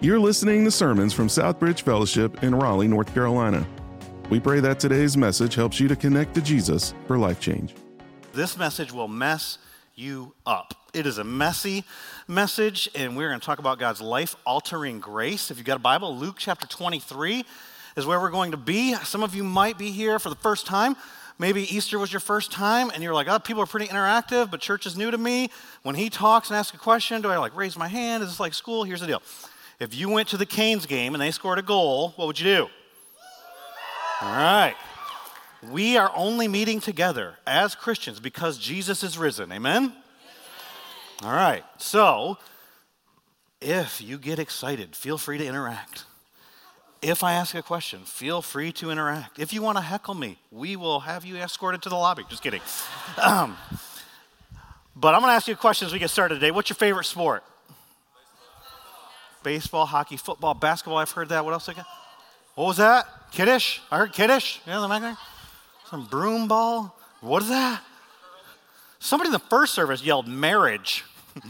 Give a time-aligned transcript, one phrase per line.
[0.00, 3.66] You're listening to sermons from Southbridge Fellowship in Raleigh, North Carolina.
[4.28, 7.74] We pray that today's message helps you to connect to Jesus for life change.
[8.34, 9.56] This message will mess
[9.94, 10.74] you up.
[10.92, 11.84] It is a messy
[12.28, 15.50] message, and we're going to talk about God's life altering grace.
[15.50, 17.44] If you've got a Bible, Luke chapter 23
[17.96, 18.94] is where we're going to be.
[18.96, 20.96] Some of you might be here for the first time.
[21.38, 24.60] Maybe Easter was your first time, and you're like, oh, people are pretty interactive, but
[24.60, 25.50] church is new to me.
[25.82, 28.22] When he talks and asks a question, do I like raise my hand?
[28.22, 28.84] Is this like school?
[28.84, 29.22] Here's the deal.
[29.80, 32.44] If you went to the Canes game and they scored a goal, what would you
[32.44, 32.68] do?
[34.22, 34.74] All right.
[35.70, 39.50] We are only meeting together as Christians because Jesus is risen.
[39.50, 39.92] Amen?
[41.22, 41.64] All right.
[41.78, 42.38] So,
[43.60, 46.04] if you get excited, feel free to interact.
[47.02, 49.38] If I ask a question, feel free to interact.
[49.38, 52.24] If you want to heckle me, we will have you escorted to the lobby.
[52.28, 52.62] Just kidding.
[53.22, 53.56] Um,
[54.96, 56.50] but I'm going to ask you a question as we get started today.
[56.50, 57.44] What's your favorite sport?
[59.44, 60.98] Baseball, hockey, football, basketball.
[60.98, 61.44] I've heard that.
[61.44, 61.84] What else again?
[62.56, 63.06] What was that?
[63.30, 63.80] Kiddish?
[63.90, 64.60] I heard kiddish.
[64.66, 65.16] Yeah, the back
[65.90, 66.98] Some broom ball.
[67.20, 67.82] What is that?
[68.98, 71.04] Somebody in the first service yelled marriage.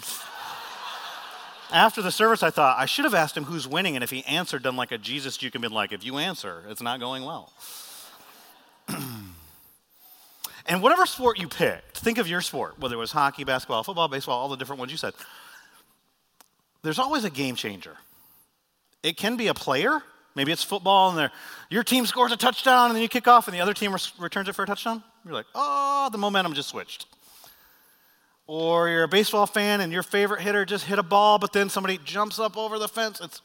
[1.72, 4.24] After the service, I thought I should have asked him who's winning, and if he
[4.24, 7.24] answered, done like a Jesus you can be like, if you answer, it's not going
[7.24, 7.52] well.
[10.66, 14.08] and whatever sport you picked, think of your sport, whether it was hockey, basketball, football,
[14.08, 15.14] baseball, all the different ones you said.
[16.84, 17.96] There's always a game changer.
[19.02, 20.02] It can be a player,
[20.34, 21.30] maybe it's football, and
[21.70, 24.48] your team scores a touchdown, and then you kick off, and the other team returns
[24.50, 25.02] it for a touchdown.
[25.24, 27.06] You're like, oh, the momentum just switched.
[28.46, 31.70] Or you're a baseball fan and your favorite hitter just hit a ball, but then
[31.70, 33.18] somebody jumps up over the fence.
[33.22, 33.40] It's,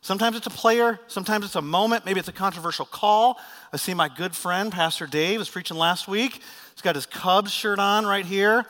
[0.00, 3.40] sometimes it's a player, sometimes it's a moment, maybe it's a controversial call.
[3.72, 6.34] I see my good friend, Pastor Dave, was preaching last week.
[6.74, 8.66] He's got his Cubs shirt on right here.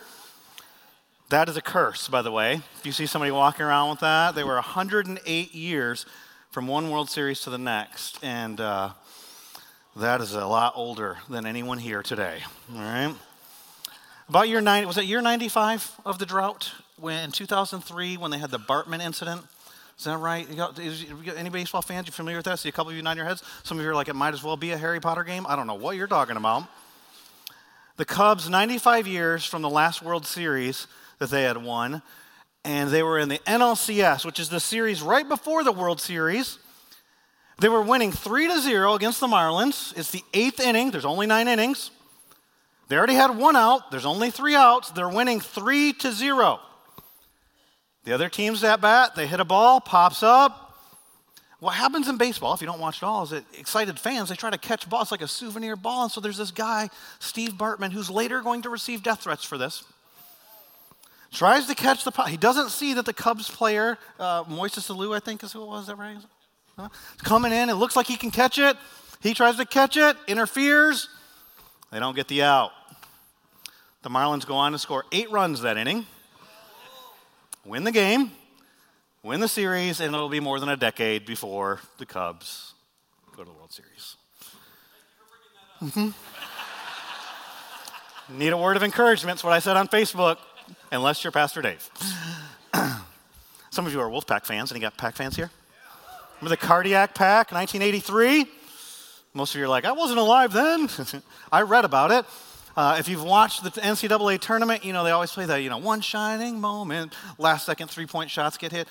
[1.32, 2.60] That is a curse, by the way.
[2.76, 6.04] If you see somebody walking around with that, they were 108 years
[6.50, 8.22] from one World Series to the next.
[8.22, 8.90] And uh,
[9.96, 12.40] that is a lot older than anyone here today.
[12.74, 13.14] All right?
[14.28, 18.36] About year 90, was it year 95 of the drought when in 2003 when they
[18.36, 19.40] had the Bartman incident?
[19.98, 20.46] Is that right?
[20.46, 22.08] You got, is, any baseball fans?
[22.08, 22.58] You familiar with that?
[22.58, 23.42] See a couple of you nod your heads.
[23.62, 25.46] Some of you are like, it might as well be a Harry Potter game.
[25.48, 26.64] I don't know what you're talking about.
[27.96, 30.86] The Cubs, 95 years from the last World Series
[31.22, 32.02] that they had won,
[32.64, 36.58] and they were in the NLCS, which is the series right before the World Series.
[37.60, 39.96] They were winning 3 to 0 against the Marlins.
[39.96, 41.90] It's the eighth inning, there's only nine innings.
[42.88, 43.90] They already had one out.
[43.90, 44.90] There's only three outs.
[44.90, 46.60] They're winning three to zero.
[48.04, 49.14] The other team's at bat.
[49.14, 50.76] They hit a ball, pops up.
[51.58, 54.34] What happens in baseball, if you don't watch it all, is that excited fans, they
[54.34, 56.02] try to catch balls like a souvenir ball.
[56.02, 59.56] And so there's this guy, Steve Bartman, who's later going to receive death threats for
[59.56, 59.84] this.
[61.32, 65.18] Tries to catch the He doesn't see that the Cubs player, uh, Moises Alou, I
[65.18, 66.18] think is who it was, is that right?
[66.78, 66.90] Huh?
[67.24, 68.76] Coming in, it looks like he can catch it.
[69.22, 71.08] He tries to catch it, interferes.
[71.90, 72.72] They don't get the out.
[74.02, 76.06] The Marlins go on to score eight runs that inning,
[77.64, 78.32] win the game,
[79.22, 82.74] win the series, and it'll be more than a decade before the Cubs
[83.34, 84.16] go to the World Series.
[85.80, 86.10] Mm-hmm.
[88.38, 90.38] Need a word of encouragement, that's what I said on Facebook,
[90.92, 91.90] unless you're Pastor Dave.
[93.70, 94.70] Some of you are Wolfpack fans.
[94.70, 95.50] Any got Pack fans here?
[96.40, 98.46] Remember the Cardiac Pack, 1983?
[99.34, 100.88] Most of you are like, I wasn't alive then.
[101.52, 102.26] I read about it.
[102.76, 105.78] Uh, if you've watched the NCAA tournament, you know, they always play that, you know,
[105.78, 108.88] one shining moment, last second three point shots get hit.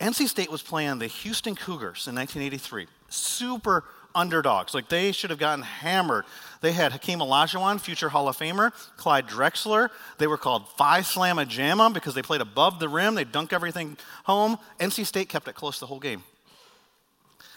[0.00, 2.86] NC State was playing the Houston Cougars in 1983.
[3.08, 3.84] Super
[4.16, 4.74] underdogs.
[4.74, 6.24] Like they should have gotten hammered.
[6.60, 9.90] They had Hakeem Olajuwon, future Hall of Famer, Clyde Drexler.
[10.18, 13.14] They were called Phi Slamma Jamma because they played above the rim.
[13.14, 14.58] They dunk everything home.
[14.80, 16.24] NC State kept it close the whole game.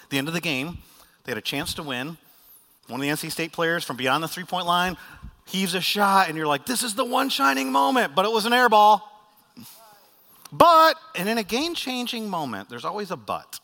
[0.03, 0.77] At the end of the game,
[1.23, 2.17] they had a chance to win.
[2.87, 4.97] One of the NC State players from beyond the three point line
[5.45, 8.45] heaves a shot, and you're like, this is the one shining moment, but it was
[8.45, 9.05] an air ball.
[10.51, 13.59] But, and in a game changing moment, there's always a but.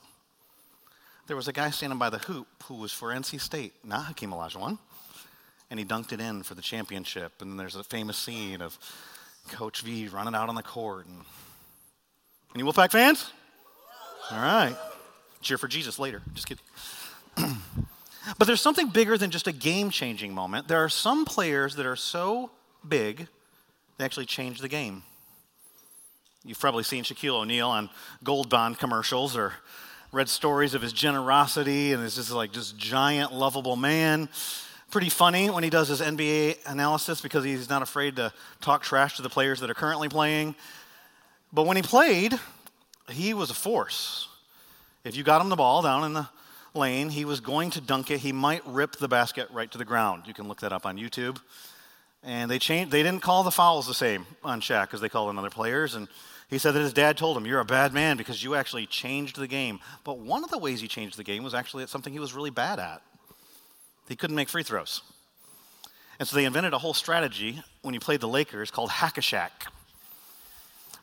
[1.27, 4.31] There was a guy standing by the hoop who was for NC State, not Hakeem
[4.31, 4.77] Olajuwon,
[5.72, 7.42] and he dunked it in for the championship.
[7.42, 8.77] And then there's a famous scene of
[9.50, 11.07] Coach V running out on the court.
[11.07, 11.22] And...
[12.54, 13.31] Any Wolfpack fans?
[14.31, 14.75] All right.
[15.42, 16.22] Cheer for Jesus later.
[16.33, 16.63] Just kidding.
[18.39, 20.68] But there's something bigger than just a game changing moment.
[20.68, 22.50] There are some players that are so
[22.88, 23.28] big,
[23.98, 25.04] they actually change the game.
[26.44, 27.89] You've probably seen Shaquille O'Neal on
[28.24, 29.54] Gold Bond commercials or
[30.12, 34.30] read stories of his generosity and is like just giant, lovable man.
[34.92, 38.31] Pretty funny when he does his NBA analysis because he's not afraid to
[38.62, 40.56] talk trash to the players that are currently playing.
[41.52, 42.40] But when he played,
[43.10, 44.28] he was a force.
[45.04, 46.28] If you got him the ball down in the
[46.74, 48.19] lane, he was going to dunk it.
[48.19, 50.24] He might rip the basket right to the ground.
[50.25, 51.40] You can look that up on YouTube.
[52.24, 52.92] And they changed.
[52.92, 55.94] They didn't call the fouls the same on Shaq as they called on other players.
[55.94, 56.07] And
[56.50, 59.38] he said that his dad told him, "You're a bad man because you actually changed
[59.38, 62.13] the game." But one of the ways he changed the game was actually at something
[62.13, 63.01] he was really bad at.
[64.07, 65.01] He couldn't make free throws.
[66.19, 69.21] And so they invented a whole strategy when you played the Lakers called Hack a
[69.21, 69.68] Shaq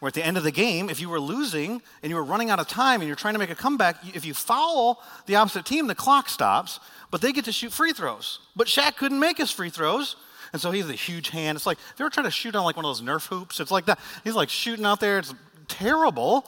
[0.02, 2.50] where at the end of the game, if you were losing and you were running
[2.50, 5.64] out of time and you're trying to make a comeback, if you foul the opposite
[5.64, 6.80] team, the clock stops,
[7.12, 8.40] but they get to shoot free throws.
[8.56, 10.16] But Shaq couldn't make his free throws.
[10.52, 11.56] And so he has a huge hand.
[11.56, 13.60] It's like if you were trying to shoot on like one of those Nerf hoops,
[13.60, 13.98] it's like that.
[14.22, 15.18] He's like shooting out there.
[15.18, 15.34] It's
[15.68, 16.46] terrible.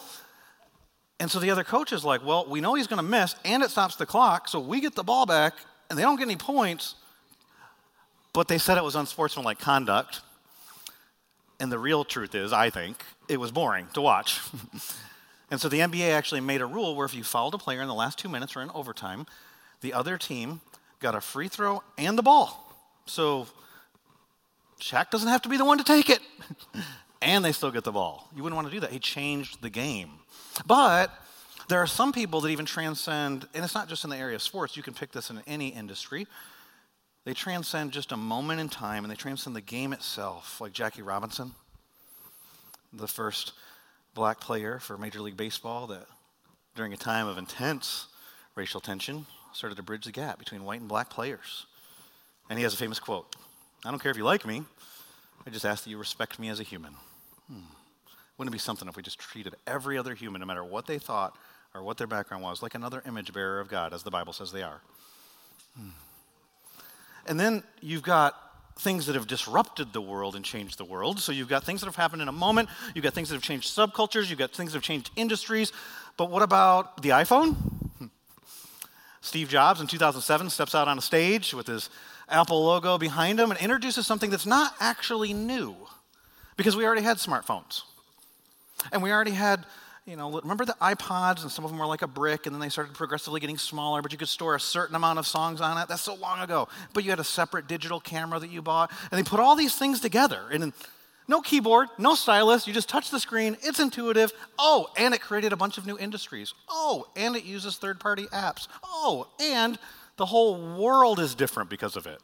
[1.20, 3.62] And so the other coach is like, well, we know he's going to miss, and
[3.62, 5.54] it stops the clock, so we get the ball back,
[5.88, 6.96] and they don't get any points.
[8.32, 10.20] But they said it was unsportsmanlike conduct.
[11.60, 14.40] And the real truth is, I think, it was boring to watch.
[15.50, 17.86] and so the NBA actually made a rule where if you fouled a player in
[17.86, 19.24] the last two minutes or in overtime,
[19.82, 20.60] the other team
[20.98, 22.74] got a free throw and the ball.
[23.06, 23.46] So
[24.84, 26.20] Shaq doesn't have to be the one to take it.
[27.22, 28.28] and they still get the ball.
[28.36, 28.90] You wouldn't want to do that.
[28.90, 30.10] He changed the game.
[30.66, 31.10] But
[31.68, 34.42] there are some people that even transcend, and it's not just in the area of
[34.42, 36.26] sports, you can pick this in any industry.
[37.24, 41.02] They transcend just a moment in time and they transcend the game itself, like Jackie
[41.02, 41.54] Robinson
[42.96, 43.52] the first
[44.14, 46.06] black player for Major League Baseball that,
[46.74, 48.06] during a time of intense
[48.54, 51.66] racial tension, started to bridge the gap between white and black players.
[52.48, 53.34] And he has a famous quote
[53.84, 54.62] I don't care if you like me,
[55.46, 56.94] I just ask that you respect me as a human.
[57.48, 57.60] Hmm.
[58.36, 60.98] Wouldn't it be something if we just treated every other human, no matter what they
[60.98, 61.36] thought
[61.74, 64.52] or what their background was, like another image bearer of God, as the Bible says
[64.52, 64.80] they are?
[65.78, 65.88] Hmm.
[67.26, 68.34] And then you've got
[68.78, 71.20] things that have disrupted the world and changed the world.
[71.20, 73.42] So you've got things that have happened in a moment, you've got things that have
[73.42, 75.72] changed subcultures, you've got things that have changed industries.
[76.16, 77.56] But what about the iPhone?
[79.20, 81.88] Steve Jobs in 2007 steps out on a stage with his
[82.28, 85.74] Apple logo behind them and introduces something that's not actually new
[86.56, 87.82] because we already had smartphones.
[88.92, 89.64] And we already had
[90.06, 92.60] you know, remember the iPods and some of them were like a brick and then
[92.60, 95.78] they started progressively getting smaller, but you could store a certain amount of songs on
[95.78, 95.88] it.
[95.88, 96.68] That's so long ago.
[96.92, 98.92] But you had a separate digital camera that you bought.
[99.10, 100.42] And they put all these things together.
[100.52, 100.74] And
[101.26, 102.66] no keyboard, no stylus.
[102.66, 103.56] You just touch the screen.
[103.62, 104.32] It's intuitive.
[104.58, 106.52] Oh, and it created a bunch of new industries.
[106.68, 108.68] Oh, and it uses third party apps.
[108.84, 109.78] Oh, and
[110.16, 112.20] the whole world is different because of it.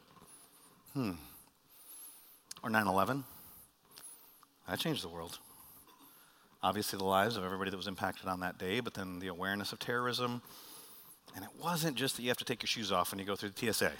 [0.93, 1.11] Hmm.
[2.63, 3.23] Or 9 11.
[4.67, 5.39] That changed the world
[6.63, 9.71] obviously the lives of everybody that was impacted on that day, but then the awareness
[9.73, 10.41] of terrorism.
[11.35, 13.35] And it wasn't just that you have to take your shoes off when you go
[13.35, 13.91] through the TSA.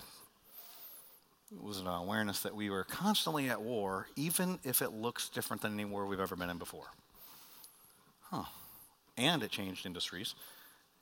[1.54, 5.62] It was an awareness that we were constantly at war, even if it looks different
[5.62, 6.88] than any war we've ever been in before.
[8.24, 8.46] Huh.
[9.18, 10.36] And it changed industries.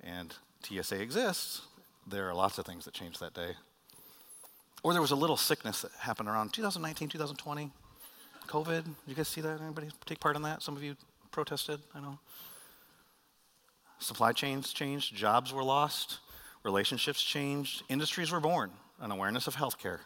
[0.01, 0.33] And
[0.63, 1.61] TSA exists.
[2.09, 3.51] There are lots of things that changed that day.
[4.81, 7.71] Or there was a little sickness that happened around 2019, 2020.
[8.47, 8.83] COVID.
[8.83, 9.61] Did you guys see that?
[9.61, 10.63] Anybody take part in that?
[10.63, 10.95] Some of you
[11.31, 12.17] protested, I know.
[13.99, 16.19] Supply chains changed, jobs were lost,
[16.63, 19.99] relationships changed, industries were born, an awareness of healthcare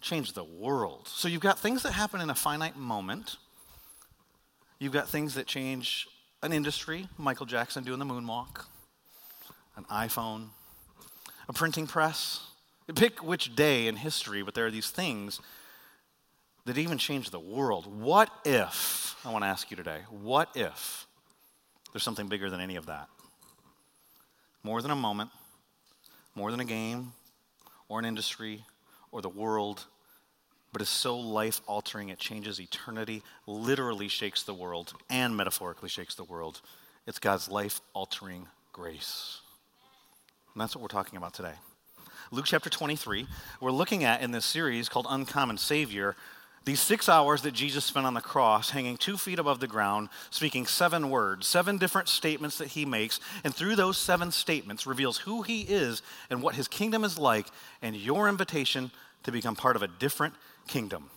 [0.00, 1.08] changed the world.
[1.08, 3.36] So you've got things that happen in a finite moment.
[4.78, 6.06] You've got things that change
[6.42, 8.66] an industry, Michael Jackson doing the moonwalk,
[9.76, 10.48] an iPhone,
[11.48, 12.40] a printing press.
[12.94, 15.40] Pick which day in history, but there are these things
[16.66, 17.86] that even change the world.
[17.86, 21.06] What if, I want to ask you today, what if
[21.92, 23.08] there's something bigger than any of that?
[24.62, 25.30] More than a moment,
[26.34, 27.12] more than a game,
[27.88, 28.64] or an industry,
[29.12, 29.84] or the world,
[30.72, 36.14] but is so life altering it changes eternity, literally shakes the world, and metaphorically shakes
[36.16, 36.60] the world.
[37.06, 39.40] It's God's life altering grace.
[40.56, 41.52] And that's what we're talking about today.
[42.30, 43.26] Luke chapter 23,
[43.60, 46.16] we're looking at in this series called Uncommon Savior
[46.64, 50.08] these six hours that Jesus spent on the cross, hanging two feet above the ground,
[50.30, 55.18] speaking seven words, seven different statements that he makes, and through those seven statements reveals
[55.18, 57.48] who he is and what his kingdom is like,
[57.82, 58.90] and your invitation
[59.24, 60.32] to become part of a different
[60.66, 61.10] kingdom.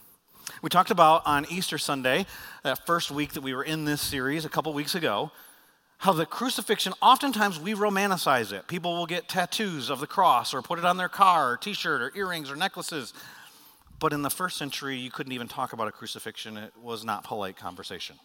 [0.62, 2.26] We talked about on Easter Sunday,
[2.64, 5.32] that first week that we were in this series a couple weeks ago,
[6.00, 8.68] how the crucifixion, oftentimes we romanticize it.
[8.68, 11.74] People will get tattoos of the cross or put it on their car or t
[11.74, 13.14] shirt or earrings or necklaces.
[14.00, 16.56] But in the first century, you couldn't even talk about a crucifixion.
[16.56, 18.16] It was not polite conversation.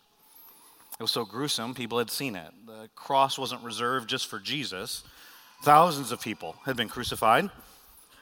[0.98, 2.52] It was so gruesome, people had seen it.
[2.64, 5.02] The cross wasn't reserved just for Jesus.
[5.64, 7.50] Thousands of people had been crucified.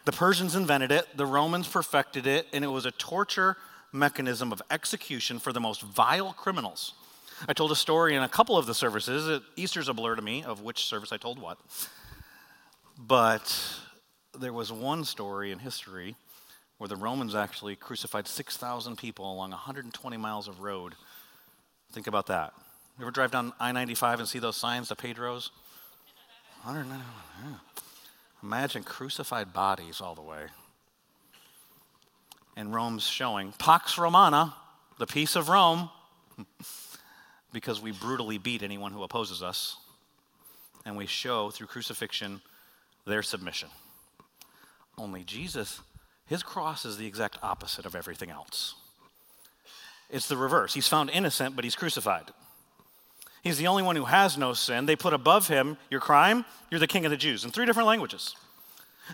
[0.07, 3.59] The Persians invented it, the Romans perfected it, and it was a torture
[3.93, 6.95] mechanism of execution for the most vile criminals.
[7.49, 9.41] I told a story in a couple of the services.
[9.57, 11.59] Easter's a blur to me of which service I told what.
[12.99, 13.59] But
[14.39, 16.17] there was one story in history
[16.79, 20.95] where the Romans actually crucified 6,000 people along 120 miles of road.
[21.93, 22.53] Think about that.
[22.99, 25.51] You ever drive down I 95 and see those signs, the Pedros?
[26.65, 27.05] 190,
[27.45, 27.55] yeah.
[28.43, 30.45] Imagine crucified bodies all the way.
[32.57, 34.55] And Rome's showing Pax Romana,
[34.99, 35.89] the peace of Rome,
[37.53, 39.77] because we brutally beat anyone who opposes us.
[40.85, 42.41] And we show through crucifixion
[43.07, 43.69] their submission.
[44.99, 45.81] Only Jesus,
[46.27, 48.75] his cross is the exact opposite of everything else.
[50.11, 50.75] It's the reverse.
[50.75, 52.31] He's found innocent, but he's crucified.
[53.43, 54.87] He's the only one who has no sin.
[54.87, 57.89] They put above him your crime, you're the king of the Jews, in three different
[57.89, 58.37] languages.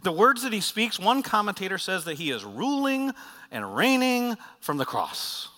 [0.03, 3.13] The words that he speaks, one commentator says that he is ruling
[3.51, 5.49] and reigning from the cross.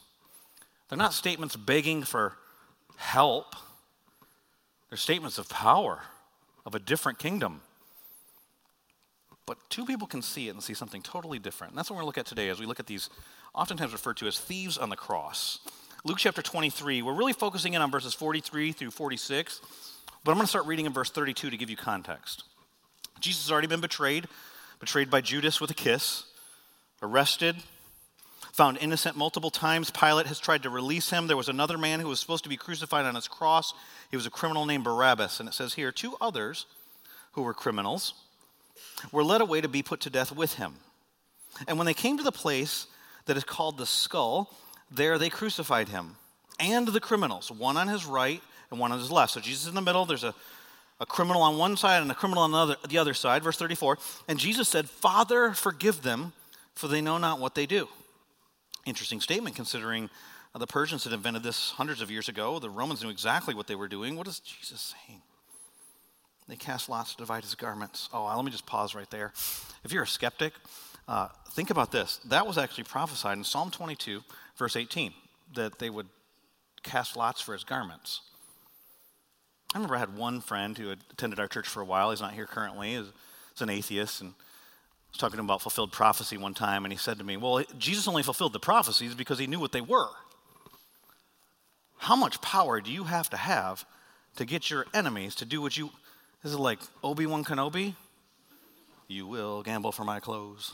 [0.88, 2.36] They're not statements begging for
[3.00, 3.56] help,
[4.88, 6.02] they're statements of power,
[6.66, 7.62] of a different kingdom.
[9.46, 11.72] But two people can see it and see something totally different.
[11.72, 13.08] And that's what we're going to look at today as we look at these,
[13.54, 15.60] oftentimes referred to as thieves on the cross.
[16.04, 19.60] Luke chapter 23, we're really focusing in on verses 43 through 46,
[20.22, 22.44] but I'm going to start reading in verse 32 to give you context.
[23.18, 24.28] Jesus has already been betrayed,
[24.78, 26.24] betrayed by Judas with a kiss,
[27.02, 27.56] arrested,
[28.60, 29.90] found innocent multiple times.
[29.90, 31.26] Pilate has tried to release him.
[31.26, 33.72] There was another man who was supposed to be crucified on his cross.
[34.10, 35.40] He was a criminal named Barabbas.
[35.40, 36.66] And it says here, two others
[37.32, 38.12] who were criminals
[39.12, 40.74] were led away to be put to death with him.
[41.66, 42.86] And when they came to the place
[43.24, 44.54] that is called the skull,
[44.90, 46.16] there they crucified him
[46.58, 49.32] and the criminals, one on his right and one on his left.
[49.32, 50.04] So Jesus in the middle.
[50.04, 50.34] There's a,
[51.00, 53.42] a criminal on one side and a criminal on the other, the other side.
[53.42, 53.96] Verse 34.
[54.28, 56.34] And Jesus said, Father, forgive them,
[56.74, 57.88] for they know not what they do.
[58.86, 60.10] Interesting statement considering
[60.54, 62.58] the Persians had invented this hundreds of years ago.
[62.58, 64.16] The Romans knew exactly what they were doing.
[64.16, 65.22] What is Jesus saying?
[66.48, 68.08] They cast lots to divide his garments.
[68.12, 69.32] Oh, let me just pause right there.
[69.84, 70.52] If you're a skeptic,
[71.06, 72.18] uh, think about this.
[72.24, 74.22] That was actually prophesied in Psalm 22,
[74.56, 75.12] verse 18,
[75.54, 76.08] that they would
[76.82, 78.22] cast lots for his garments.
[79.72, 82.10] I remember I had one friend who had attended our church for a while.
[82.10, 82.96] He's not here currently.
[82.96, 83.06] He's,
[83.60, 84.22] an atheist.
[84.22, 84.32] And
[85.10, 88.22] was talking about fulfilled prophecy one time, and he said to me, Well, Jesus only
[88.22, 90.08] fulfilled the prophecies because he knew what they were.
[91.98, 93.84] How much power do you have to have
[94.36, 95.90] to get your enemies to do what you.
[96.42, 97.94] This Is like Obi Wan Kenobi?
[99.08, 100.72] You will gamble for my clothes.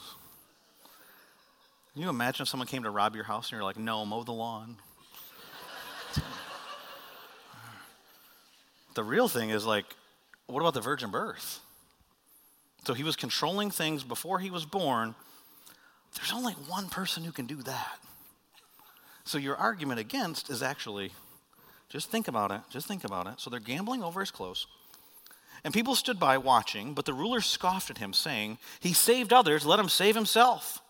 [1.93, 4.23] Can you imagine if someone came to rob your house and you're like, no, mow
[4.23, 4.77] the lawn?
[8.95, 9.87] the real thing is like,
[10.47, 11.61] what about the virgin birth?
[12.87, 15.17] So he was controlling things before he was born.
[16.15, 17.99] There's only one person who can do that.
[19.25, 21.11] So your argument against is actually
[21.89, 22.61] just think about it.
[22.71, 23.35] Just think about it.
[23.39, 24.69] So they're gambling over his clothes.
[25.65, 29.67] And people stood by watching, but the ruler scoffed at him, saying, He saved others,
[29.67, 30.81] let him save himself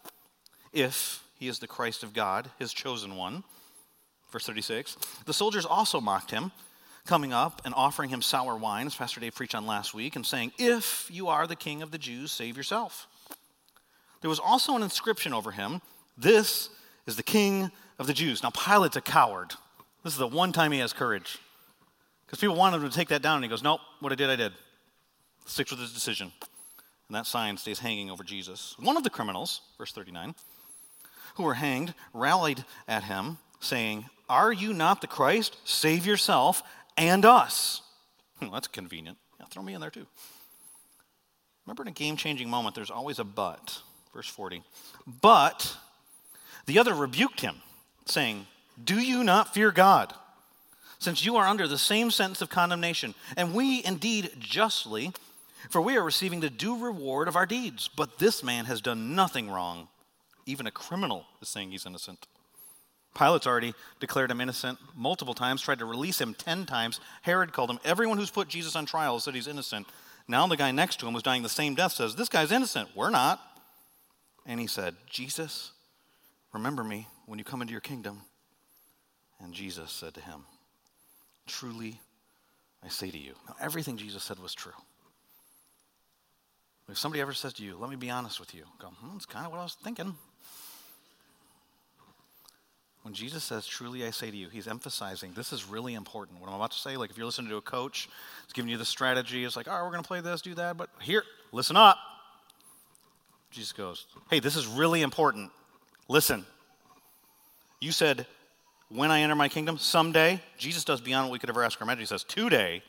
[0.75, 3.43] if he is the Christ of God, his chosen one.
[4.31, 4.99] Verse 36.
[5.25, 6.53] The soldiers also mocked him,
[7.07, 10.27] coming up and offering him sour wine, as Pastor Dave preached on last week, and
[10.27, 13.07] saying, If you are the king of the Jews, save yourself.
[14.21, 15.81] There was also an inscription over him
[16.19, 16.71] This
[17.07, 18.43] is the king of the Jews.
[18.43, 19.55] Now, Pilate's a coward.
[20.05, 21.39] This is the one time he has courage.
[22.27, 24.31] Because people wanted him to take that down, and he goes, Nope, what I did,
[24.31, 24.53] I did.
[25.47, 26.33] Sticks with his decision.
[27.09, 28.75] And that sign stays hanging over Jesus.
[28.81, 30.35] One of the criminals, verse 39,
[31.37, 35.57] who were hanged rallied at him, saying, Are you not the Christ?
[35.65, 36.63] Save yourself
[36.97, 37.83] and us.
[38.39, 39.17] Well, that's convenient.
[39.41, 40.07] Yeah, throw me in there too.
[41.65, 43.81] Remember, in a game changing moment, there's always a but.
[44.13, 44.63] Verse 40.
[45.07, 45.75] But
[46.67, 47.63] the other rebuked him,
[48.05, 48.47] saying,
[48.83, 50.13] Do you not fear God?
[50.99, 55.13] Since you are under the same sentence of condemnation, and we indeed justly,
[55.71, 57.89] for we are receiving the due reward of our deeds.
[57.89, 59.89] But this man has done nothing wrong.
[60.47, 62.27] Even a criminal is saying he's innocent.
[63.17, 67.01] Pilate's already declared him innocent multiple times, tried to release him 10 times.
[67.23, 67.79] Herod called him.
[67.85, 69.87] Everyone who's put Jesus on trial said he's innocent.
[70.29, 72.91] Now the guy next to him who's dying the same death says, This guy's innocent.
[72.95, 73.41] We're not.
[74.45, 75.73] And he said, Jesus,
[76.53, 78.23] remember me when you come into your kingdom.
[79.41, 80.45] And Jesus said to him,
[81.47, 82.01] Truly,
[82.85, 83.35] I say to you.
[83.49, 84.73] Now, everything Jesus said was true.
[86.89, 89.27] If somebody ever says to you, let me be honest with you, go, hmm, that's
[89.27, 90.15] kind of what I was thinking.
[93.07, 96.41] When Jesus says, truly I say to you, he's emphasizing this is really important.
[96.41, 98.09] What I'm about to say, like if you're listening to a coach,
[98.43, 100.55] it's giving you the strategy, it's like, all right, we're going to play this, do
[100.55, 101.23] that, but here,
[101.53, 101.99] listen up.
[103.53, 105.53] Jesus goes, hey, this is really important.
[106.09, 106.45] Listen.
[107.81, 108.27] You said,
[108.89, 111.85] when I enter my kingdom, someday, Jesus does beyond what we could ever ask or
[111.85, 112.01] imagine.
[112.01, 112.83] He says, Today,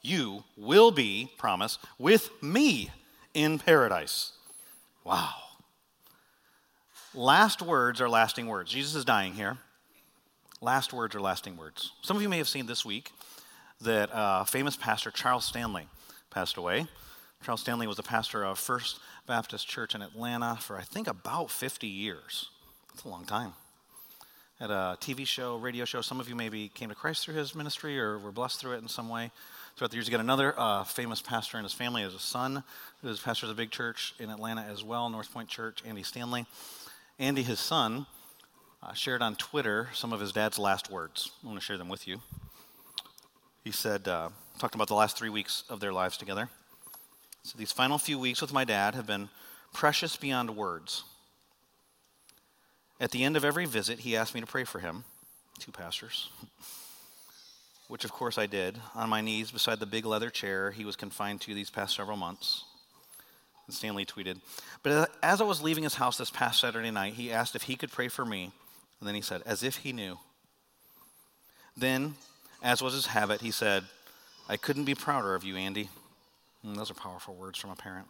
[0.00, 2.90] you will be, promise, with me
[3.34, 4.32] in paradise.
[5.04, 5.34] Wow.
[7.14, 8.70] Last words are lasting words.
[8.70, 9.56] Jesus is dying here.
[10.60, 11.92] Last words are lasting words.
[12.02, 13.12] Some of you may have seen this week
[13.80, 15.88] that uh, famous pastor Charles Stanley
[16.30, 16.86] passed away.
[17.42, 21.50] Charles Stanley was the pastor of First Baptist Church in Atlanta for, I think, about
[21.50, 22.50] 50 years.
[22.92, 23.52] That's a long time.
[24.60, 26.02] Had a TV show, radio show.
[26.02, 28.82] Some of you maybe came to Christ through his ministry or were blessed through it
[28.82, 29.30] in some way.
[29.76, 32.64] Throughout the years, you got another uh, famous pastor in his family as a son,
[33.00, 36.02] who is pastor of a big church in Atlanta as well, North Point Church, Andy
[36.02, 36.44] Stanley.
[37.20, 38.06] Andy, his son,
[38.80, 41.32] uh, shared on Twitter some of his dad's last words.
[41.42, 42.20] I want to share them with you.
[43.64, 44.28] He said, uh,
[44.60, 46.48] talked about the last three weeks of their lives together.
[47.42, 49.30] So these final few weeks with my dad have been
[49.74, 51.02] precious beyond words.
[53.00, 55.02] At the end of every visit, he asked me to pray for him,
[55.58, 56.30] two pastors,
[57.88, 60.94] which of course I did, on my knees beside the big leather chair he was
[60.94, 62.62] confined to these past several months.
[63.68, 64.40] And Stanley tweeted,
[64.82, 67.64] But uh, as I was leaving his house this past Saturday night, he asked if
[67.64, 68.50] he could pray for me.
[68.98, 70.18] And then he said, as if he knew.
[71.76, 72.14] Then,
[72.62, 73.84] as was his habit, he said,
[74.48, 75.90] I couldn't be prouder of you, Andy.
[76.64, 78.06] And those are powerful words from a parent.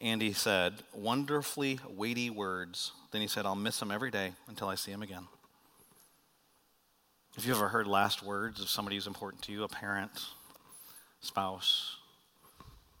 [0.00, 2.92] Andy said, wonderfully weighty words.
[3.12, 5.26] Then he said, I'll miss him every day until I see him again.
[7.36, 10.12] Have you ever heard last words of somebody who's important to you, a parent,
[11.20, 11.96] spouse?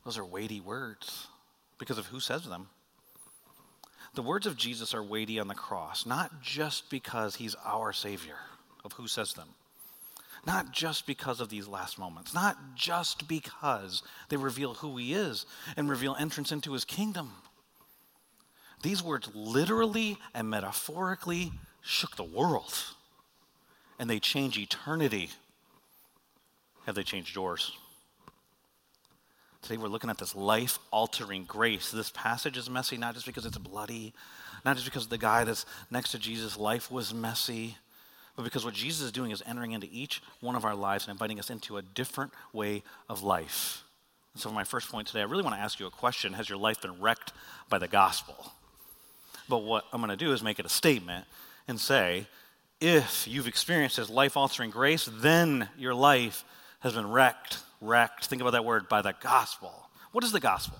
[0.04, 1.28] Those are weighty words
[1.78, 2.68] because of who says them.
[4.14, 8.36] The words of Jesus are weighty on the cross, not just because he's our Savior,
[8.84, 9.48] of who says them,
[10.46, 15.46] not just because of these last moments, not just because they reveal who he is
[15.76, 17.32] and reveal entrance into his kingdom.
[18.82, 22.74] These words literally and metaphorically shook the world,
[23.98, 25.30] and they change eternity.
[26.86, 27.72] Have they changed yours?
[29.64, 31.90] Today we're looking at this life altering grace.
[31.90, 34.12] This passage is messy not just because it's bloody,
[34.62, 37.78] not just because the guy that's next to Jesus' life was messy,
[38.36, 41.12] but because what Jesus is doing is entering into each one of our lives and
[41.12, 43.84] inviting us into a different way of life.
[44.34, 46.34] And so, for my first point today, I really want to ask you a question
[46.34, 47.32] Has your life been wrecked
[47.70, 48.52] by the gospel?
[49.48, 51.24] But what I'm going to do is make it a statement
[51.66, 52.26] and say,
[52.82, 56.44] if you've experienced His life altering grace, then your life
[56.80, 58.26] has been wrecked wrecked.
[58.26, 59.88] Think about that word by the gospel.
[60.12, 60.78] What is the gospel?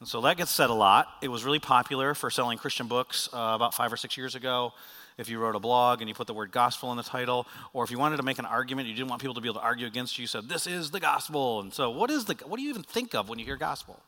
[0.00, 1.08] And so that gets said a lot.
[1.22, 4.72] It was really popular for selling Christian books uh, about five or six years ago.
[5.16, 7.84] If you wrote a blog and you put the word gospel in the title, or
[7.84, 9.64] if you wanted to make an argument, you didn't want people to be able to
[9.64, 11.60] argue against you, you said, This is the gospel.
[11.60, 14.00] And so, what is the, what do you even think of when you hear gospel?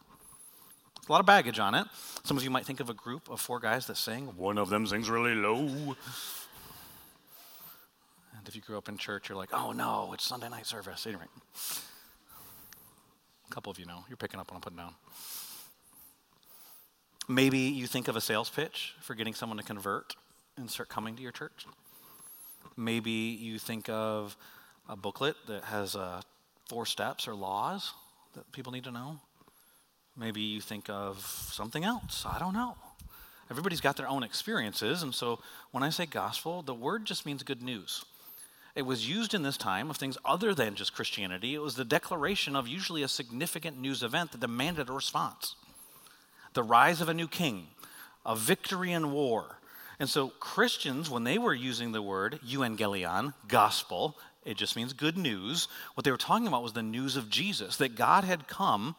[1.08, 1.86] a lot of baggage on it.
[2.24, 4.26] Some of you might think of a group of four guys that sing.
[4.36, 5.94] One of them sings really low
[8.48, 11.06] if you grew up in church, you're like, oh no, it's Sunday night service.
[11.06, 11.24] Anyway,
[13.48, 14.04] a couple of you know.
[14.08, 14.94] You're picking up what I'm putting down.
[17.28, 20.14] Maybe you think of a sales pitch for getting someone to convert
[20.56, 21.66] and start coming to your church.
[22.76, 24.36] Maybe you think of
[24.88, 26.20] a booklet that has uh,
[26.68, 27.92] four steps or laws
[28.34, 29.18] that people need to know.
[30.16, 31.18] Maybe you think of
[31.52, 32.24] something else.
[32.26, 32.76] I don't know.
[33.50, 35.38] Everybody's got their own experiences, and so
[35.70, 38.04] when I say gospel, the word just means good news.
[38.76, 41.54] It was used in this time of things other than just Christianity.
[41.54, 45.56] It was the declaration of usually a significant news event that demanded a response
[46.52, 47.66] the rise of a new king,
[48.24, 49.58] a victory in war.
[49.98, 55.18] And so, Christians, when they were using the word euangelion, gospel, it just means good
[55.18, 55.68] news.
[55.94, 58.94] What they were talking about was the news of Jesus, that God had come,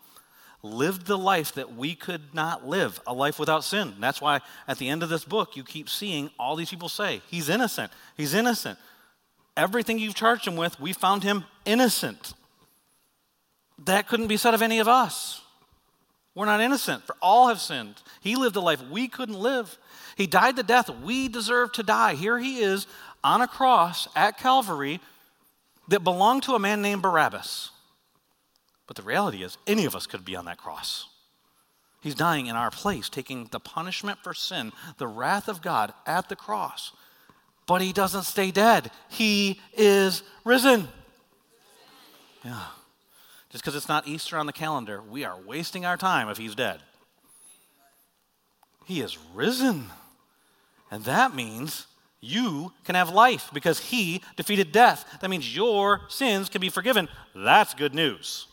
[0.62, 3.96] lived the life that we could not live, a life without sin.
[4.00, 7.22] That's why at the end of this book, you keep seeing all these people say,
[7.28, 8.78] He's innocent, He's innocent
[9.58, 12.34] everything you've charged him with, we found him innocent.
[13.86, 15.42] That couldn't be said of any of us.
[16.34, 18.02] We're not innocent, for all have sinned.
[18.22, 19.78] He lived a life we couldn't live.
[20.16, 22.14] He died the death we deserve to die.
[22.14, 22.86] Here he is
[23.24, 25.00] on a cross at Calvary
[25.88, 27.72] that belonged to a man named Barabbas.
[28.86, 31.08] But the reality is, any of us could be on that cross.
[32.02, 36.30] He's dying in our place, taking the punishment for sin, the wrath of God at
[36.30, 36.92] the cross.
[37.68, 38.90] But he doesn't stay dead.
[39.10, 40.88] He is risen.
[42.44, 42.64] Yeah.
[43.50, 46.56] Just because it's not Easter on the calendar, we are wasting our time if he's
[46.56, 46.80] dead.
[48.86, 49.88] He is risen.
[50.90, 51.88] And that means
[52.22, 55.06] you can have life because he defeated death.
[55.20, 57.10] That means your sins can be forgiven.
[57.36, 58.48] That's good news.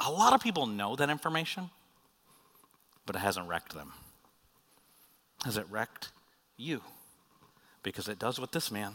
[0.00, 1.70] A lot of people know that information,
[3.06, 3.92] but it hasn't wrecked them.
[5.44, 6.08] Has it wrecked
[6.56, 6.80] you?
[7.84, 8.94] Because it does with this man.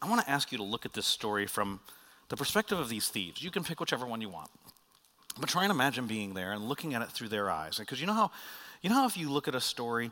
[0.00, 1.80] I want to ask you to look at this story from
[2.28, 3.42] the perspective of these thieves.
[3.42, 4.50] You can pick whichever one you want.
[5.38, 7.78] But try and imagine being there and looking at it through their eyes.
[7.78, 8.30] Because you know how
[8.82, 10.10] you know how if you look at a story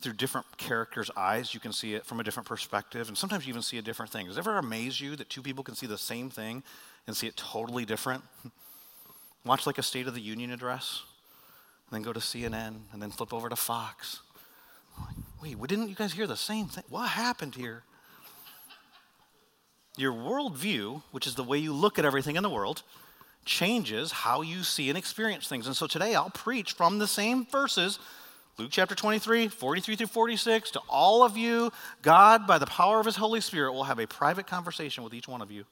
[0.00, 3.50] through different characters' eyes, you can see it from a different perspective, and sometimes you
[3.50, 4.26] even see a different thing.
[4.26, 6.62] Does it ever amaze you that two people can see the same thing
[7.06, 8.22] and see it totally different?
[9.44, 11.02] Watch like a State of the Union address,
[11.88, 14.20] and then go to CNN, and then flip over to Fox.
[15.42, 16.84] Wait, didn't you guys hear the same thing?
[16.88, 17.82] What happened here?
[19.96, 22.82] Your worldview, which is the way you look at everything in the world,
[23.44, 25.66] changes how you see and experience things.
[25.66, 27.98] And so today I'll preach from the same verses,
[28.56, 31.72] Luke chapter 23, 43 through 46, to all of you.
[32.02, 35.26] God, by the power of his Holy Spirit, will have a private conversation with each
[35.26, 35.64] one of you.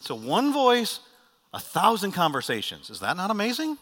[0.00, 1.00] So one voice,
[1.54, 2.90] a thousand conversations.
[2.90, 3.78] Is that not amazing?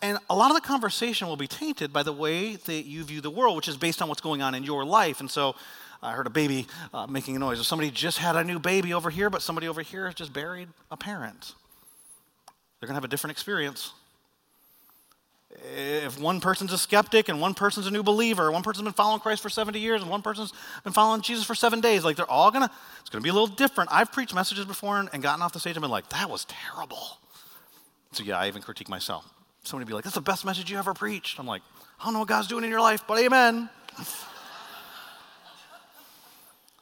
[0.00, 3.20] And a lot of the conversation will be tainted by the way that you view
[3.20, 5.20] the world, which is based on what's going on in your life.
[5.20, 5.54] And so
[6.02, 7.60] I heard a baby uh, making a noise.
[7.60, 10.32] Or somebody just had a new baby over here, but somebody over here has just
[10.32, 11.54] buried a parent.
[12.80, 13.92] They're going to have a different experience.
[15.76, 19.20] If one person's a skeptic and one person's a new believer, one person's been following
[19.20, 22.30] Christ for 70 years and one person's been following Jesus for seven days, like they're
[22.30, 22.70] all gonna,
[23.00, 23.90] it's gonna be a little different.
[23.92, 26.44] I've preached messages before and, and gotten off the stage and been like, that was
[26.46, 27.18] terrible.
[28.12, 29.24] So yeah, I even critique myself.
[29.64, 31.38] Somebody be like, that's the best message you ever preached.
[31.40, 31.62] I'm like,
[32.00, 33.68] I don't know what God's doing in your life, but amen.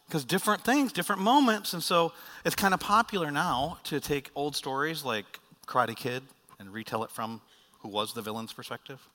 [0.08, 1.72] Because different things, different moments.
[1.72, 2.12] And so
[2.44, 6.22] it's kind of popular now to take old stories like Karate Kid
[6.58, 7.40] and retell it from
[7.78, 9.08] who was the villain's perspective.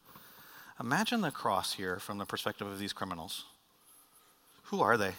[0.79, 3.45] Imagine the cross here from the perspective of these criminals.
[4.63, 5.11] Who are they?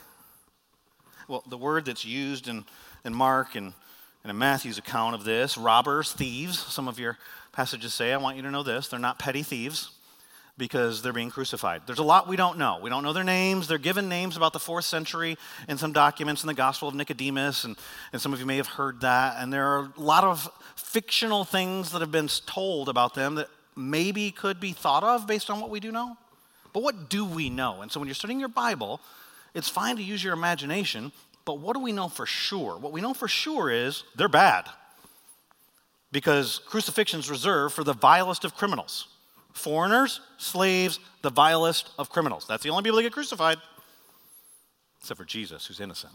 [1.28, 2.64] Well, the word that's used in,
[3.04, 3.72] in Mark and,
[4.22, 7.18] and in Matthew's account of this robbers, thieves, some of your
[7.52, 8.88] passages say, I want you to know this.
[8.88, 9.90] They're not petty thieves
[10.58, 11.82] because they're being crucified.
[11.86, 12.80] There's a lot we don't know.
[12.82, 13.68] We don't know their names.
[13.68, 17.64] They're given names about the fourth century in some documents in the Gospel of Nicodemus,
[17.64, 17.76] and,
[18.12, 19.36] and some of you may have heard that.
[19.38, 23.48] And there are a lot of fictional things that have been told about them that
[23.76, 26.16] maybe could be thought of based on what we do know.
[26.72, 27.80] But what do we know?
[27.80, 29.00] And so when you're studying your Bible,
[29.54, 31.12] it's fine to use your imagination,
[31.48, 32.76] but what do we know for sure?
[32.76, 34.68] What we know for sure is they're bad
[36.12, 39.08] because crucifixion is reserved for the vilest of criminals
[39.54, 42.44] foreigners, slaves, the vilest of criminals.
[42.46, 43.56] That's the only people that get crucified,
[45.00, 46.12] except for Jesus, who's innocent.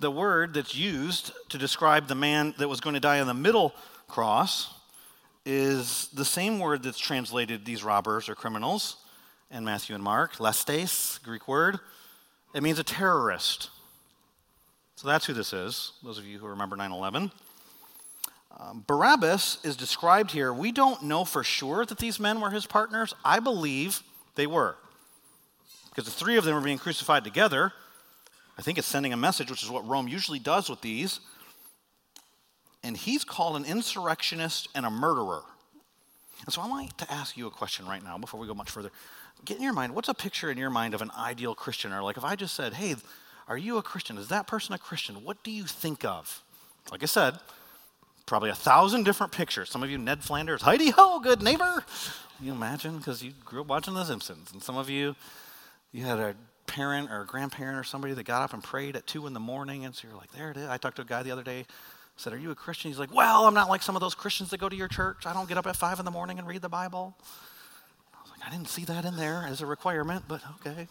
[0.00, 3.34] The word that's used to describe the man that was going to die on the
[3.34, 3.72] middle
[4.08, 4.74] cross
[5.46, 8.96] is the same word that's translated these robbers or criminals
[9.48, 11.78] in Matthew and Mark, lestes, Greek word.
[12.54, 13.70] It means a terrorist.
[14.96, 17.30] So that's who this is, those of you who remember 9 11.
[18.58, 20.52] Um, Barabbas is described here.
[20.52, 23.14] We don't know for sure that these men were his partners.
[23.24, 24.02] I believe
[24.34, 24.76] they were.
[25.88, 27.72] Because the three of them were being crucified together.
[28.58, 31.20] I think it's sending a message, which is what Rome usually does with these.
[32.84, 35.42] And he's called an insurrectionist and a murderer.
[36.44, 38.70] And so I want to ask you a question right now before we go much
[38.70, 38.90] further.
[39.44, 41.92] Get in your mind, what's a picture in your mind of an ideal Christian?
[41.92, 42.94] Or like if I just said, hey,
[43.48, 44.18] are you a Christian?
[44.18, 45.24] Is that person a Christian?
[45.24, 46.42] What do you think of?
[46.90, 47.38] Like I said,
[48.26, 49.70] probably a thousand different pictures.
[49.70, 51.84] Some of you, Ned Flanders, Heidi ho, good neighbor.
[52.36, 52.98] Can you imagine?
[52.98, 54.52] Because you grew up watching The Simpsons.
[54.52, 55.14] And some of you,
[55.92, 56.34] you had a
[56.66, 59.40] parent or a grandparent or somebody that got up and prayed at two in the
[59.40, 59.84] morning.
[59.84, 60.68] And so you're like, there it is.
[60.68, 61.66] I talked to a guy the other day,
[62.16, 62.90] said, Are you a Christian?
[62.90, 65.26] He's like, Well, I'm not like some of those Christians that go to your church.
[65.26, 67.16] I don't get up at five in the morning and read the Bible.
[68.44, 70.88] I didn't see that in there as a requirement, but okay.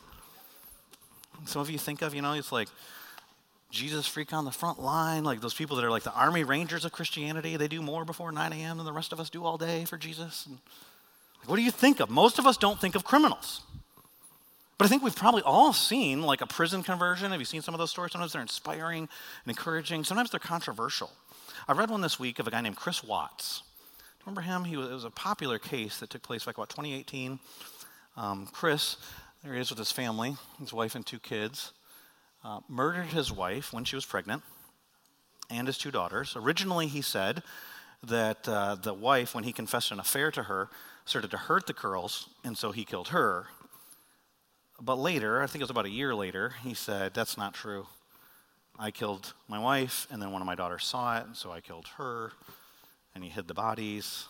[1.45, 2.69] some of you think of, you know, it's like,
[3.71, 6.83] Jesus freak on the front line, like those people that are like the army rangers
[6.83, 7.55] of Christianity.
[7.55, 8.77] They do more before 9 a.m.
[8.77, 10.45] than the rest of us do all day for Jesus.
[10.45, 10.57] And
[11.39, 12.09] like, what do you think of?
[12.09, 13.61] Most of us don't think of criminals.
[14.77, 17.31] But I think we've probably all seen like a prison conversion.
[17.31, 18.11] Have you seen some of those stories?
[18.11, 19.03] Sometimes they're inspiring
[19.45, 20.03] and encouraging.
[20.03, 21.11] Sometimes they're controversial.
[21.67, 23.63] I read one this week of a guy named Chris Watts.
[24.25, 24.63] Remember him?
[24.63, 27.39] He was, it was a popular case that took place back about 2018.
[28.17, 28.97] Um, Chris,
[29.43, 31.71] there he is with his family, his wife and two kids
[32.43, 34.43] uh, murdered his wife when she was pregnant
[35.49, 36.35] and his two daughters.
[36.35, 37.43] Originally, he said
[38.03, 40.69] that uh, the wife, when he confessed an affair to her,
[41.05, 43.47] started to hurt the girls, and so he killed her.
[44.79, 47.87] But later, I think it was about a year later, he said, That's not true.
[48.79, 51.61] I killed my wife, and then one of my daughters saw it, and so I
[51.61, 52.31] killed her,
[53.13, 54.27] and he hid the bodies.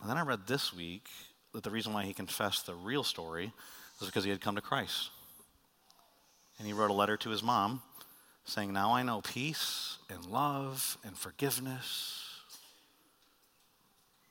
[0.00, 1.08] And then I read this week
[1.52, 3.52] that the reason why he confessed the real story
[4.00, 5.10] was because he had come to Christ.
[6.58, 7.82] And he wrote a letter to his mom
[8.44, 12.18] saying, Now I know peace and love and forgiveness.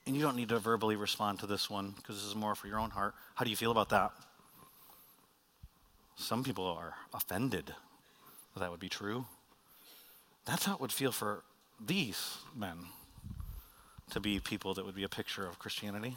[0.06, 2.66] And you don't need to verbally respond to this one because this is more for
[2.66, 3.14] your own heart.
[3.34, 4.10] How do you feel about that?
[6.16, 7.66] Some people are offended
[8.54, 9.26] that that would be true.
[10.44, 11.44] That's how it would feel for
[11.80, 12.78] these men
[14.12, 16.16] to be people that would be a picture of Christianity.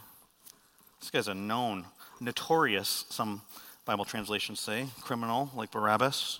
[1.00, 1.86] This guy's a known,
[2.20, 3.42] notorious, some
[3.86, 6.40] Bible translations say, criminal like Barabbas.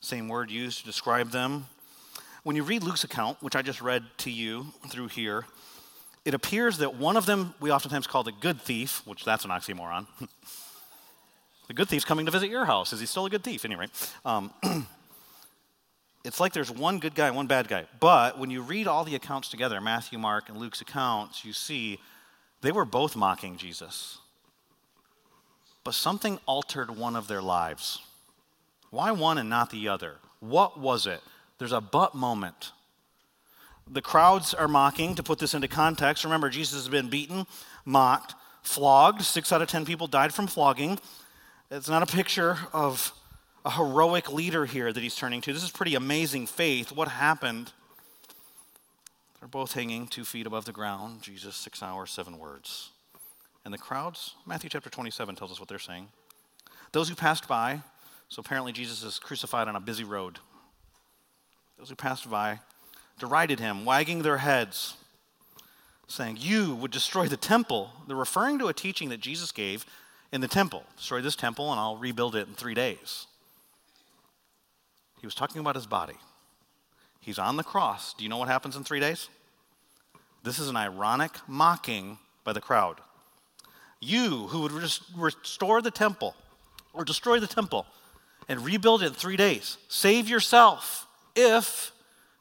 [0.00, 1.66] Same word used to describe them.
[2.42, 5.44] When you read Luke's account, which I just read to you through here,
[6.24, 9.52] it appears that one of them we oftentimes call the good thief, which that's an
[9.52, 10.06] oxymoron.
[11.68, 12.92] the good thief's coming to visit your house.
[12.92, 13.64] Is he still a good thief?
[13.64, 13.86] Anyway,
[14.24, 14.52] um,
[16.24, 17.86] it's like there's one good guy and one bad guy.
[17.98, 21.98] But when you read all the accounts together, Matthew, Mark, and Luke's accounts, you see
[22.60, 24.18] they were both mocking Jesus.
[25.84, 28.00] But something altered one of their lives.
[28.90, 30.16] Why one and not the other?
[30.38, 31.20] What was it?
[31.58, 32.72] There's a but moment.
[33.90, 36.22] The crowds are mocking, to put this into context.
[36.24, 37.46] Remember, Jesus has been beaten,
[37.84, 39.22] mocked, flogged.
[39.22, 41.00] Six out of ten people died from flogging.
[41.70, 43.12] It's not a picture of
[43.64, 45.52] a heroic leader here that he's turning to.
[45.52, 46.90] This is pretty amazing faith.
[46.92, 47.72] What happened?
[49.38, 51.22] They're both hanging two feet above the ground.
[51.22, 52.90] Jesus, six hours, seven words.
[53.64, 56.08] And the crowds, Matthew chapter 27 tells us what they're saying.
[56.90, 57.80] Those who passed by,
[58.28, 60.38] so apparently Jesus is crucified on a busy road.
[61.78, 62.60] Those who passed by
[63.18, 64.94] derided him, wagging their heads,
[66.08, 67.90] saying, You would destroy the temple.
[68.06, 69.86] They're referring to a teaching that Jesus gave
[70.32, 70.84] in the temple.
[70.96, 73.26] Destroy this temple, and I'll rebuild it in three days.
[75.22, 76.16] He was talking about his body.
[77.20, 78.12] He's on the cross.
[78.12, 79.28] Do you know what happens in three days?
[80.42, 83.00] This is an ironic mocking by the crowd.
[84.00, 84.72] You who would
[85.16, 86.34] restore the temple
[86.92, 87.86] or destroy the temple
[88.48, 91.06] and rebuild it in three days, save yourself
[91.36, 91.92] if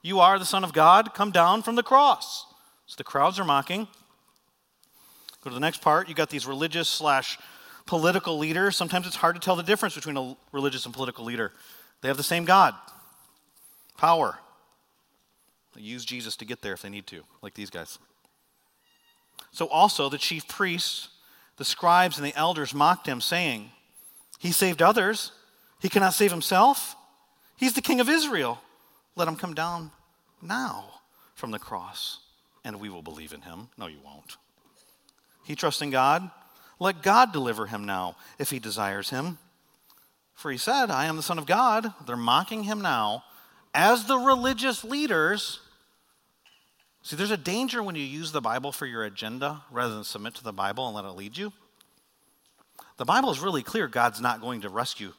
[0.02, 2.48] you are the Son of God, come down from the cross.
[2.88, 3.88] So the crowds are mocking.
[5.44, 6.10] Go to the next part.
[6.10, 7.38] You got these religious slash
[7.86, 8.76] political leaders.
[8.76, 11.52] Sometimes it's hard to tell the difference between a religious and political leader.
[12.02, 12.74] They have the same God,
[13.98, 14.40] power.
[15.76, 18.00] They use Jesus to get there if they need to, like these guys.
[19.52, 21.10] So also the chief priests,
[21.58, 23.70] the scribes, and the elders mocked him, saying,
[24.40, 25.32] He saved others,
[25.80, 26.96] he cannot save himself.
[27.58, 28.60] He's the king of Israel.
[29.16, 29.92] Let him come down
[30.42, 30.86] now
[31.36, 32.20] from the cross,
[32.64, 33.70] and we will believe in him.
[33.78, 34.38] No, you won't.
[35.44, 36.30] He trusts in God.
[36.80, 39.38] Let God deliver him now if he desires him.
[40.42, 41.94] For he said, I am the Son of God.
[42.08, 43.24] They're mocking him now
[43.76, 45.60] as the religious leaders.
[47.04, 50.34] See, there's a danger when you use the Bible for your agenda rather than submit
[50.36, 51.54] to the Bible and let it lead you.
[52.98, 55.14] The Bible is really clear God's not going to rescue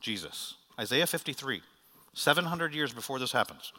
[0.00, 0.54] Jesus.
[0.80, 1.60] Isaiah 53,
[2.14, 3.74] 700 years before this happens.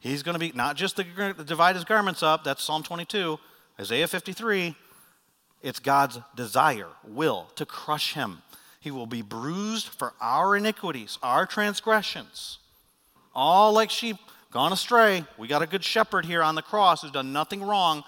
[0.00, 3.38] He's going to be not just to divide his garments up, that's Psalm 22,
[3.78, 4.74] Isaiah 53.
[5.60, 8.38] It's God's desire, will, to crush him,
[8.84, 12.58] he will be bruised for our iniquities, our transgressions.
[13.34, 14.18] All like sheep
[14.50, 15.24] gone astray.
[15.38, 18.04] We got a good shepherd here on the cross who's done nothing wrong,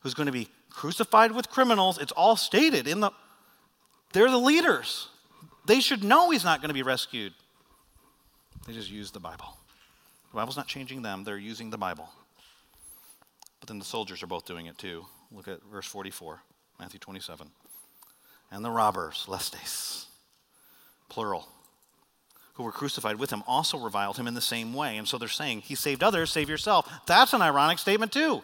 [0.00, 1.98] who's going to be crucified with criminals.
[1.98, 3.12] It's all stated in the.
[4.12, 5.06] They're the leaders.
[5.64, 7.32] They should know he's not going to be rescued.
[8.66, 9.56] They just use the Bible.
[10.32, 12.08] The Bible's not changing them, they're using the Bible.
[13.60, 15.06] But then the soldiers are both doing it too.
[15.30, 16.42] Look at verse 44,
[16.80, 17.48] Matthew 27.
[18.50, 20.06] And the robbers, lestes,
[21.08, 21.48] plural,
[22.54, 24.96] who were crucified with him also reviled him in the same way.
[24.96, 26.90] And so they're saying, He saved others, save yourself.
[27.06, 28.42] That's an ironic statement, too.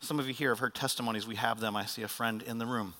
[0.00, 1.26] Some of you here have heard testimonies.
[1.26, 1.74] We have them.
[1.74, 2.92] I see a friend in the room.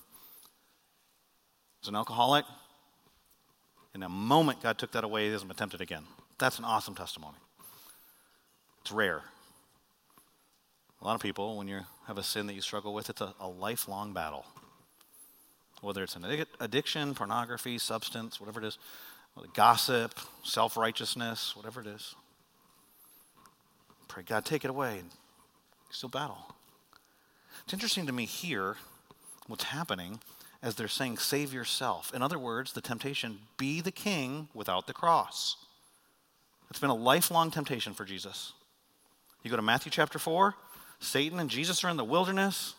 [1.79, 2.45] He's an alcoholic.
[3.93, 5.27] In a moment, God took that away.
[5.27, 6.03] He hasn't been tempted again.
[6.39, 7.37] That's an awesome testimony.
[8.81, 9.21] It's rare.
[11.01, 13.35] A lot of people, when you have a sin that you struggle with, it's a,
[13.39, 14.45] a lifelong battle
[15.85, 18.77] whether it's an addiction, pornography, substance, whatever it is,
[19.53, 22.15] gossip, self righteousness, whatever it is.
[24.07, 24.99] Pray, God, take it away.
[24.99, 25.09] And
[25.91, 26.53] still battle.
[27.63, 28.77] It's interesting to me here
[29.47, 30.19] what's happening
[30.61, 32.11] as they're saying, save yourself.
[32.13, 35.57] In other words, the temptation, be the king without the cross.
[36.69, 38.53] It's been a lifelong temptation for Jesus.
[39.43, 40.55] You go to Matthew chapter 4,
[40.99, 42.73] Satan and Jesus are in the wilderness.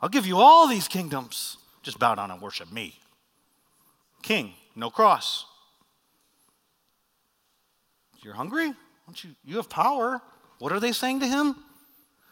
[0.00, 1.58] I'll give you all these kingdoms.
[1.82, 2.98] Just bow down and worship me.
[4.22, 5.46] King, no cross.
[8.22, 8.72] You're hungry?
[9.06, 10.20] Don't you, you have power.
[10.58, 11.56] What are they saying to him?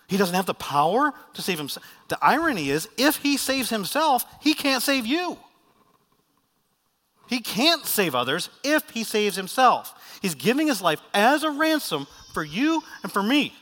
[0.07, 1.87] He doesn't have the power to save himself.
[2.09, 5.39] The irony is, if he saves himself, he can't save you.
[7.29, 9.95] He can't save others if he saves himself.
[10.21, 13.55] He's giving his life as a ransom for you and for me.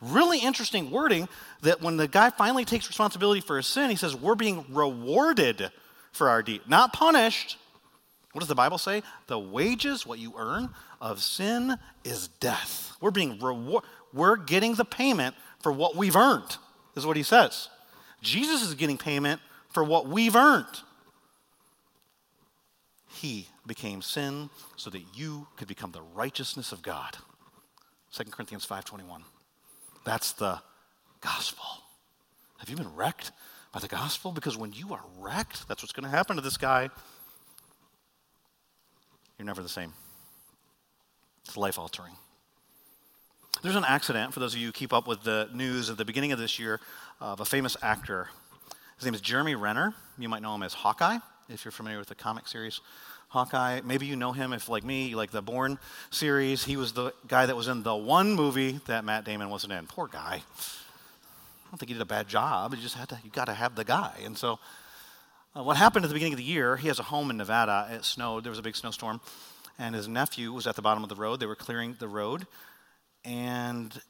[0.00, 1.28] Really interesting wording
[1.62, 5.70] that when the guy finally takes responsibility for his sin, he says, We're being rewarded
[6.12, 7.58] for our deed, not punished.
[8.32, 9.02] What does the Bible say?
[9.28, 10.68] The wages, what you earn
[11.00, 12.94] of sin, is death.
[13.00, 13.84] We're being reward.
[14.12, 16.56] We're getting the payment for what we've earned,
[16.94, 17.68] is what he says.
[18.22, 20.82] Jesus is getting payment for what we've earned.
[23.08, 27.16] He became sin so that you could become the righteousness of God.
[28.12, 29.24] 2 Corinthians 5:21.
[30.06, 30.60] That's the
[31.20, 31.64] gospel.
[32.58, 33.32] Have you been wrecked
[33.72, 34.30] by the gospel?
[34.30, 36.88] Because when you are wrecked, that's what's going to happen to this guy.
[39.36, 39.92] You're never the same.
[41.44, 42.12] It's life altering.
[43.62, 46.04] There's an accident, for those of you who keep up with the news at the
[46.04, 46.80] beginning of this year,
[47.20, 48.28] of a famous actor.
[48.96, 49.92] His name is Jeremy Renner.
[50.18, 52.80] You might know him as Hawkeye, if you're familiar with the comic series
[53.28, 53.80] Hawkeye.
[53.84, 55.78] Maybe you know him if, like me, like the Bourne
[56.10, 56.64] series.
[56.64, 59.86] He was the guy that was in the one movie that Matt Damon wasn't in.
[59.86, 60.42] Poor guy.
[60.42, 62.74] I don't think he did a bad job.
[62.74, 64.14] You just had to, you got to have the guy.
[64.24, 64.58] And so,
[65.56, 67.88] uh, what happened at the beginning of the year, he has a home in Nevada.
[67.90, 68.44] It snowed.
[68.44, 69.20] There was a big snowstorm.
[69.78, 71.40] And his nephew was at the bottom of the road.
[71.40, 72.46] They were clearing the road.
[73.24, 74.00] And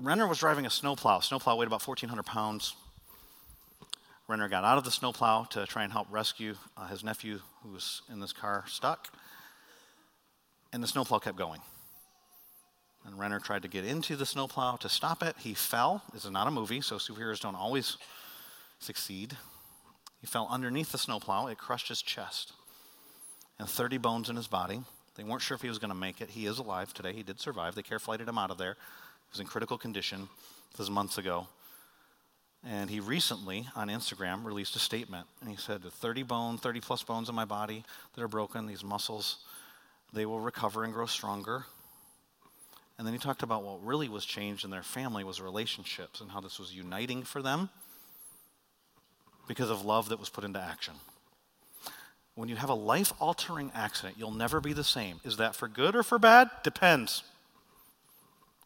[0.00, 1.20] Renner was driving a snowplow.
[1.20, 2.74] Snowplow weighed about 1,400 pounds.
[4.28, 7.70] Renner got out of the snowplow to try and help rescue uh, his nephew who
[7.70, 9.08] was in this car stuck.
[10.72, 11.60] And the snowplow kept going.
[13.04, 15.34] And Renner tried to get into the snowplow to stop it.
[15.38, 16.02] He fell.
[16.12, 17.98] This is not a movie, so superheroes don't always
[18.78, 19.36] succeed.
[20.20, 21.48] He fell underneath the snowplow.
[21.48, 22.52] It crushed his chest
[23.58, 24.82] and 30 bones in his body.
[25.16, 26.30] They weren't sure if he was going to make it.
[26.30, 27.12] He is alive today.
[27.12, 27.74] He did survive.
[27.74, 28.74] They care flighted him out of there.
[28.74, 30.28] He was in critical condition.
[30.70, 31.48] This was months ago.
[32.64, 35.26] And he recently, on Instagram, released a statement.
[35.40, 38.84] And he said, 30 bone, 30 plus bones in my body that are broken, these
[38.84, 39.38] muscles,
[40.12, 41.64] they will recover and grow stronger.
[42.98, 46.30] And then he talked about what really was changed in their family was relationships and
[46.30, 47.70] how this was uniting for them
[49.48, 50.94] because of love that was put into action.
[52.34, 55.20] When you have a life altering accident, you'll never be the same.
[55.24, 56.48] Is that for good or for bad?
[56.62, 57.24] Depends.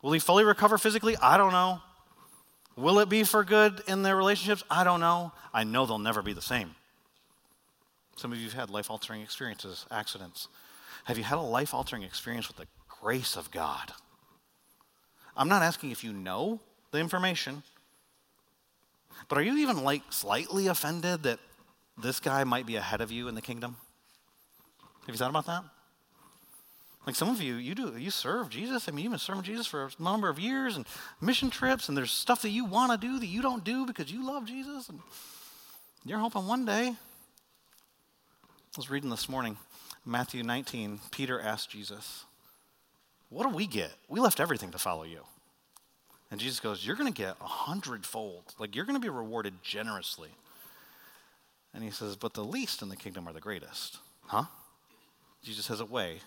[0.02, 1.16] Will he fully recover physically?
[1.16, 1.80] I don't know.
[2.76, 4.62] Will it be for good in their relationships?
[4.70, 5.32] I don't know.
[5.52, 6.74] I know they'll never be the same.
[8.16, 10.48] Some of you have had life altering experiences, accidents.
[11.04, 12.66] Have you had a life altering experience with the
[13.00, 13.92] grace of God?
[15.36, 16.60] I'm not asking if you know
[16.90, 17.62] the information,
[19.28, 21.38] but are you even like slightly offended that
[21.96, 23.76] this guy might be ahead of you in the kingdom?
[25.06, 25.64] Have you thought about that?
[27.06, 28.88] Like some of you, you do you serve Jesus.
[28.88, 30.84] I mean, you've been serving Jesus for a number of years and
[31.20, 34.10] mission trips, and there's stuff that you want to do that you don't do because
[34.10, 35.00] you love Jesus, and
[36.04, 36.96] you're hoping one day.
[38.48, 39.56] I was reading this morning,
[40.04, 41.00] Matthew 19.
[41.12, 42.24] Peter asked Jesus,
[43.28, 43.92] "What do we get?
[44.08, 45.24] We left everything to follow you."
[46.32, 48.56] And Jesus goes, "You're going to get a hundredfold.
[48.58, 50.34] Like you're going to be rewarded generously."
[51.72, 54.46] And he says, "But the least in the kingdom are the greatest." Huh?
[55.44, 56.20] Jesus has a way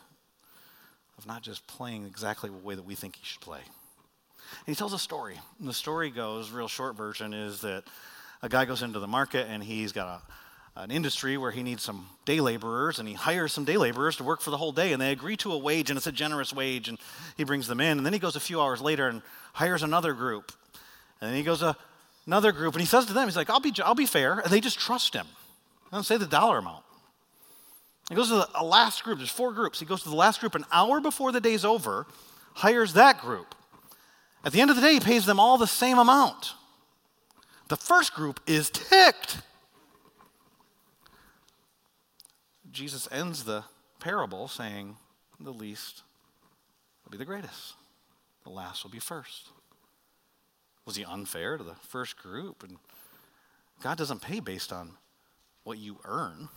[1.20, 3.60] of not just playing exactly the way that we think he should play.
[3.60, 5.38] And he tells a story.
[5.60, 7.84] And the story goes, real short version, is that
[8.42, 10.24] a guy goes into the market and he's got
[10.78, 14.16] a, an industry where he needs some day laborers and he hires some day laborers
[14.16, 14.94] to work for the whole day.
[14.94, 16.98] And they agree to a wage and it's a generous wage and
[17.36, 17.98] he brings them in.
[17.98, 20.54] And then he goes a few hours later and hires another group.
[21.20, 21.76] And then he goes a,
[22.26, 24.40] another group and he says to them he's like i'll be, I'll be fair.
[24.40, 25.28] And they just trust him.
[25.92, 26.86] I don't say the dollar amount
[28.10, 29.20] he goes to the last group.
[29.20, 29.80] There's four groups.
[29.80, 32.08] He goes to the last group an hour before the day's over,
[32.56, 33.56] hires that group.
[34.44, 36.54] At the end of the day, he pays them all the same amount.
[37.68, 39.42] The first group is ticked.
[42.72, 43.64] Jesus ends the
[44.00, 44.98] parable saying,
[45.40, 46.02] The least
[47.04, 47.74] will be the greatest,
[48.44, 49.50] the last will be first.
[50.86, 52.64] Was he unfair to the first group?
[52.64, 52.78] And
[53.84, 54.94] God doesn't pay based on
[55.64, 56.50] what you earn.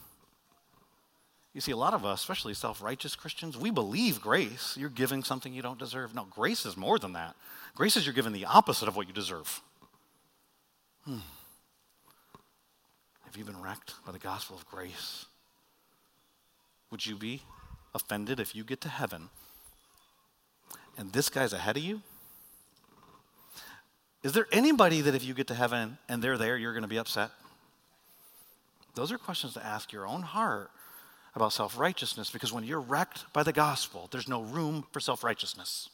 [1.55, 4.77] You see, a lot of us, especially self righteous Christians, we believe grace.
[4.79, 6.15] You're giving something you don't deserve.
[6.15, 7.37] No, grace is more than that.
[7.75, 9.61] Grace is you're giving the opposite of what you deserve.
[11.05, 11.19] Hmm.
[13.25, 15.27] Have you been wrecked by the gospel of grace?
[16.91, 17.43] Would you be
[17.95, 19.29] offended if you get to heaven
[20.97, 22.03] and this guy's ahead of you?
[24.23, 26.89] Is there anybody that if you get to heaven and they're there, you're going to
[26.89, 27.31] be upset?
[28.95, 30.71] Those are questions to ask your own heart
[31.35, 35.25] about self righteousness because when you're wrecked by the gospel, there's no room for self
[35.25, 35.89] righteousness.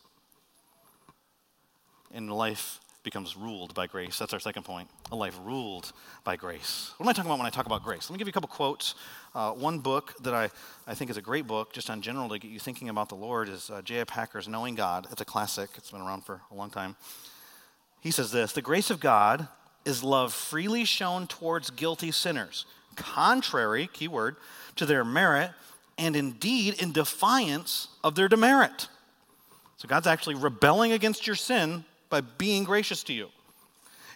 [2.12, 4.18] And life becomes ruled by grace.
[4.18, 4.88] That's our second point.
[5.12, 5.92] A life ruled
[6.24, 6.92] by grace.
[6.96, 8.10] What am I talking about when I talk about grace?
[8.10, 8.94] Let me give you a couple quotes.
[9.34, 10.50] Uh, one book that I,
[10.86, 13.14] I think is a great book, just on general to get you thinking about the
[13.14, 14.04] Lord, is uh, J.I.
[14.04, 15.06] Packer's Knowing God.
[15.10, 16.96] It's a classic, it's been around for a long time.
[18.00, 19.48] He says this The grace of God
[19.84, 22.66] is love freely shown towards guilty sinners,
[22.96, 24.36] contrary, keyword,
[24.78, 25.52] to their merit,
[25.96, 28.88] and indeed in defiance of their demerit.
[29.76, 33.28] So God's actually rebelling against your sin by being gracious to you.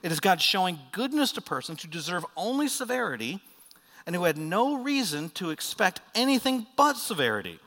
[0.03, 3.41] It is God showing goodness to persons who deserve only severity
[4.07, 7.61] and who had no reason to expect anything but severity.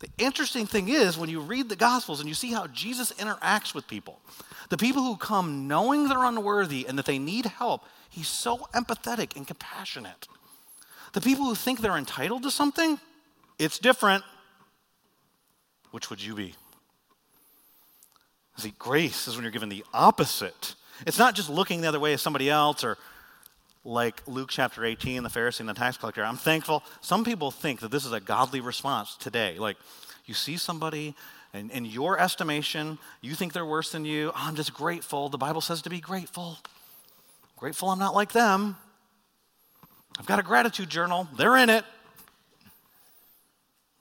[0.00, 3.74] The interesting thing is, when you read the Gospels and you see how Jesus interacts
[3.74, 4.20] with people,
[4.68, 9.34] the people who come knowing they're unworthy and that they need help, he's so empathetic
[9.34, 10.28] and compassionate.
[11.12, 12.98] The people who think they're entitled to something,
[13.58, 14.24] it's different.
[15.90, 16.54] Which would you be?
[18.56, 20.74] See, grace is when you're given the opposite.
[21.06, 22.98] It's not just looking the other way as somebody else or
[23.84, 26.24] like Luke chapter 18, the Pharisee and the tax collector.
[26.24, 26.82] I'm thankful.
[27.00, 29.58] Some people think that this is a godly response today.
[29.58, 29.76] Like,
[30.26, 31.14] you see somebody,
[31.54, 34.30] and in your estimation, you think they're worse than you.
[34.34, 35.28] Oh, I'm just grateful.
[35.28, 36.58] The Bible says to be grateful.
[37.56, 38.76] Grateful I'm not like them.
[40.18, 41.28] I've got a gratitude journal.
[41.36, 41.84] They're in it.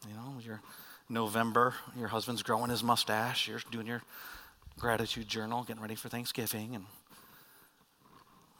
[0.07, 0.61] You know, your
[1.09, 3.47] November, your husband's growing his mustache.
[3.47, 4.01] You're doing your
[4.80, 6.86] gratitude journal, getting ready for Thanksgiving, and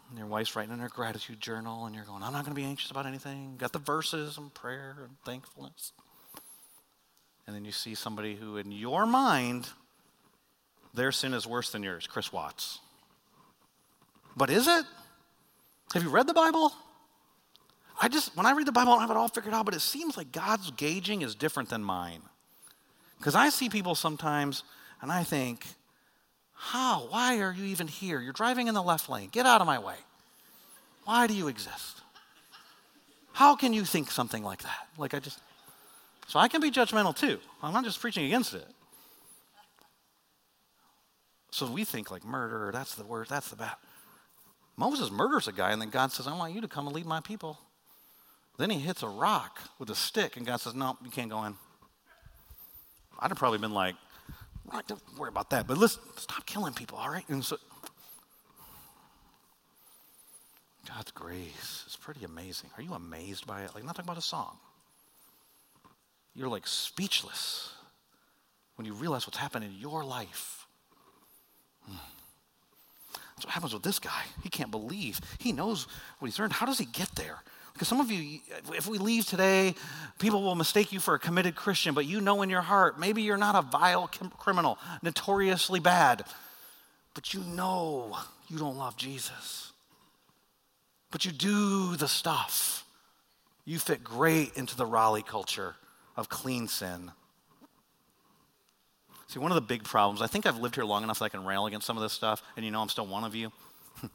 [0.10, 2.62] and your wife's writing in her gratitude journal, and you're going, I'm not going to
[2.62, 3.56] be anxious about anything.
[3.58, 5.92] Got the verses and prayer and thankfulness.
[7.46, 9.68] And then you see somebody who, in your mind,
[10.94, 12.80] their sin is worse than yours, Chris Watts.
[14.38, 14.86] But is it?
[15.94, 16.72] Have you read the Bible?
[18.00, 19.74] I just, when I read the Bible, I don't have it all figured out, but
[19.74, 22.22] it seems like God's gauging is different than mine.
[23.18, 24.64] Because I see people sometimes,
[25.02, 25.66] and I think,
[26.54, 27.08] how?
[27.10, 28.20] Why are you even here?
[28.20, 29.30] You're driving in the left lane.
[29.32, 29.96] Get out of my way.
[31.06, 32.02] Why do you exist?
[33.34, 34.88] How can you think something like that?
[34.98, 35.40] Like I just.
[36.28, 37.40] So I can be judgmental too.
[37.62, 38.68] I'm not just preaching against it.
[41.52, 43.76] So we think like murder, that's the worst, that's the bad.
[44.76, 47.06] Moses murders a guy, and then God says, I want you to come and lead
[47.06, 47.58] my people.
[48.58, 51.44] Then he hits a rock with a stick, and God says, No, you can't go
[51.46, 51.56] in.
[53.20, 53.96] I'd have probably been like,
[54.72, 55.66] Right, don't worry about that.
[55.68, 57.24] But listen, stop killing people, all right?
[57.30, 57.58] And so,
[60.88, 62.70] God's grace is pretty amazing.
[62.78, 63.74] Are you amazed by it?
[63.74, 64.58] Like, not talking about a song.
[66.36, 67.72] You're like speechless
[68.76, 70.66] when you realize what's happened in your life.
[71.86, 71.98] Hmm.
[73.36, 74.24] That's what happens with this guy.
[74.44, 75.20] He can't believe.
[75.40, 75.88] He knows
[76.20, 76.54] what he's earned.
[76.54, 77.42] How does he get there?
[77.78, 78.40] Because some of you,
[78.74, 79.76] if we leave today,
[80.18, 83.22] people will mistake you for a committed Christian, but you know in your heart, maybe
[83.22, 84.08] you're not a vile
[84.40, 86.24] criminal, notoriously bad,
[87.14, 88.18] but you know
[88.48, 89.74] you don't love Jesus.
[91.12, 92.84] But you do the stuff.
[93.64, 95.76] You fit great into the Raleigh culture
[96.16, 97.12] of clean sin.
[99.28, 101.30] See, one of the big problems, I think I've lived here long enough that I
[101.30, 103.52] can rail against some of this stuff, and you know I'm still one of you.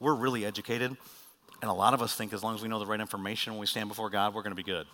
[0.00, 0.96] We're really educated,
[1.64, 3.60] and a lot of us think as long as we know the right information when
[3.60, 4.86] we stand before God, we're going to be good.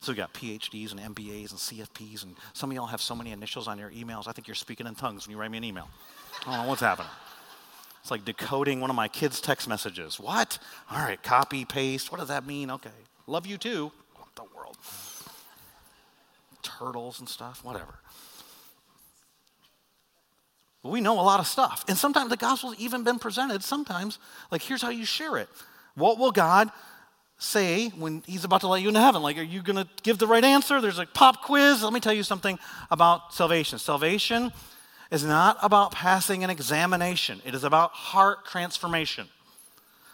[0.00, 3.30] So we got PhDs and MBAs and CFPs, and some of y'all have so many
[3.30, 4.26] initials on your emails.
[4.26, 5.86] I think you're speaking in tongues when you write me an email.
[6.46, 7.10] I don't know what's happening.
[8.00, 10.18] It's like decoding one of my kids' text messages.
[10.18, 10.58] What?
[10.90, 12.10] All right, copy, paste.
[12.10, 12.70] What does that mean?
[12.70, 12.88] Okay.
[13.26, 13.92] Love you too.
[14.16, 14.78] What the world?
[16.62, 17.98] Turtles and stuff, whatever.
[20.82, 21.84] We know a lot of stuff.
[21.88, 24.18] And sometimes the gospel's even been presented, sometimes,
[24.50, 25.48] like, here's how you share it.
[25.94, 26.70] What will God
[27.36, 29.22] say when he's about to let you into heaven?
[29.22, 30.80] Like, are you going to give the right answer?
[30.80, 31.82] There's a pop quiz.
[31.82, 32.58] Let me tell you something
[32.90, 33.78] about salvation.
[33.78, 34.52] Salvation
[35.10, 39.26] is not about passing an examination, it is about heart transformation.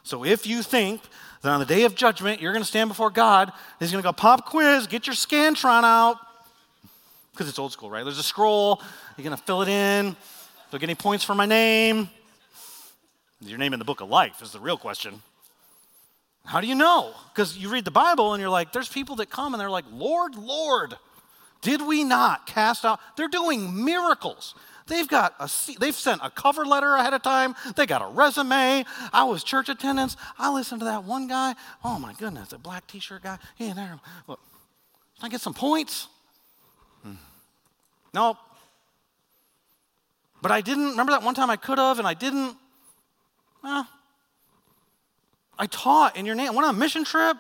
[0.03, 1.03] So if you think
[1.43, 4.07] that on the day of judgment you're going to stand before God, he's going to
[4.07, 6.17] go pop quiz, get your Scantron out,
[7.33, 8.05] because it's old school, right?
[8.05, 8.81] There's a scroll,
[9.17, 10.17] you're going to fill it in.
[10.71, 12.11] Do I get any points for my name?
[13.41, 15.23] Is your name in the book of life is the real question.
[16.45, 17.12] How do you know?
[17.33, 19.85] Because you read the Bible and you're like, there's people that come and they're like,
[19.93, 20.97] Lord, Lord,
[21.61, 23.01] did we not cast out?
[23.17, 24.55] They're doing miracles.
[24.87, 25.51] They've got a
[25.81, 27.57] they've sent a cover letter ahead of time.
[27.75, 28.85] They got a resume.
[29.12, 30.17] I was church attendance.
[30.39, 31.55] I listened to that one guy.
[31.85, 33.39] Oh my goodness, a black t-shirt guy.
[33.57, 33.99] Yeah, there.
[34.29, 34.39] Look,
[35.19, 36.07] can I get some points?
[37.03, 37.14] Hmm.
[38.14, 38.37] Nope.
[40.47, 40.90] But I didn't.
[40.90, 42.57] Remember that one time I could have and I didn't?
[43.64, 43.88] Well,
[45.59, 46.47] I taught in your name.
[46.47, 47.36] I went on a mission trip.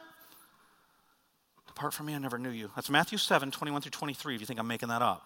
[1.68, 2.72] Depart from me, I never knew you.
[2.74, 5.24] That's Matthew 7, 21 through 23, if you think I'm making that up.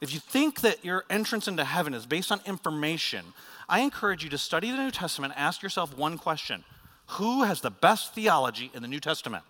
[0.00, 3.26] If you think that your entrance into heaven is based on information,
[3.68, 5.34] I encourage you to study the New Testament.
[5.36, 6.64] Ask yourself one question
[7.10, 9.44] Who has the best theology in the New Testament?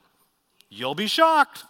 [0.69, 1.65] You'll be shocked.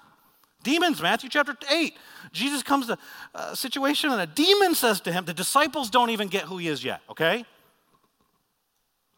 [0.62, 1.96] Demons, Matthew chapter 8.
[2.32, 2.98] Jesus comes to
[3.34, 6.68] a situation and a demon says to him, the disciples don't even get who he
[6.68, 7.44] is yet, okay?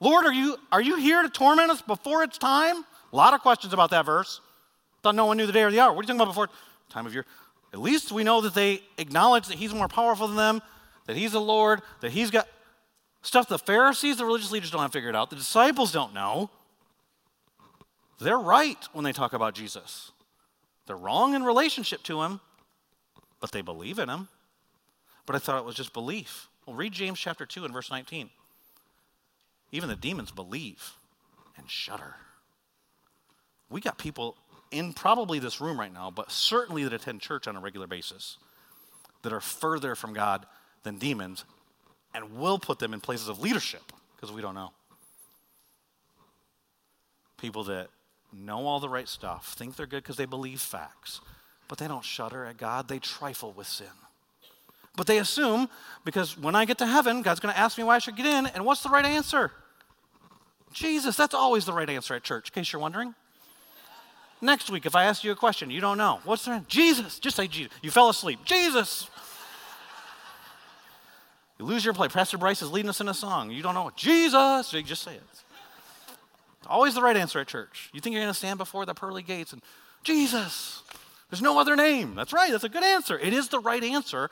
[0.01, 2.85] Lord, are you, are you here to torment us before it's time?
[3.13, 4.41] A lot of questions about that verse.
[5.03, 5.93] Thought no one knew the day or the hour.
[5.93, 6.49] What are you talking about before
[6.89, 7.27] time of year?
[7.73, 10.63] At least we know that they acknowledge that he's more powerful than them,
[11.07, 12.47] that he's the Lord, that he's got
[13.23, 16.51] stuff the Pharisees, the religious leaders don't have figured out, the disciples don't know.
[18.21, 20.13] They're right when they talk about Jesus.
[20.87, 22.41] They're wrong in relationship to him,
[23.41, 24.29] but they believe in him.
[25.27, 26.49] But I thought it was just belief.
[26.67, 28.31] Well, read James chapter 2 and verse 19.
[29.71, 30.93] Even the demons believe
[31.57, 32.17] and shudder.
[33.71, 34.37] We got people
[34.71, 38.39] in probably this room right now, but certainly that attend church on a regular basis
[39.23, 40.47] that are further from God
[40.83, 41.45] than demons
[42.15, 44.73] and will put them in places of leadership because we don't know.
[47.39, 47.89] People that
[48.33, 51.21] know all the right stuff, think they're good because they believe facts,
[51.69, 53.87] but they don't shudder at God, they trifle with sin.
[54.97, 55.69] But they assume
[56.05, 58.27] because when I get to heaven, God's going to ask me why I should get
[58.27, 59.51] in, and what's the right answer?
[60.73, 63.15] Jesus, that's always the right answer at church, in case you're wondering.
[64.41, 66.21] Next week, if I ask you a question, you don't know.
[66.25, 66.67] What's the answer?
[66.69, 67.19] Jesus?
[67.19, 67.73] Just say Jesus.
[67.81, 68.41] You fell asleep.
[68.45, 69.09] Jesus.
[71.59, 72.09] You lose your play.
[72.09, 73.51] Pastor Bryce is leading us in a song.
[73.51, 73.93] You don't know.
[73.95, 74.71] Jesus.
[74.71, 75.42] Just say it.
[76.67, 77.91] Always the right answer at church.
[77.93, 79.63] You think you're going to stand before the pearly gates and
[80.05, 80.83] Jesus.
[81.31, 82.15] There's no other name.
[82.15, 82.51] That's right.
[82.51, 83.19] That's a good answer.
[83.19, 84.31] It is the right answer.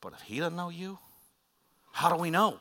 [0.00, 0.98] But if he doesn't know you,
[1.92, 2.58] how do we know?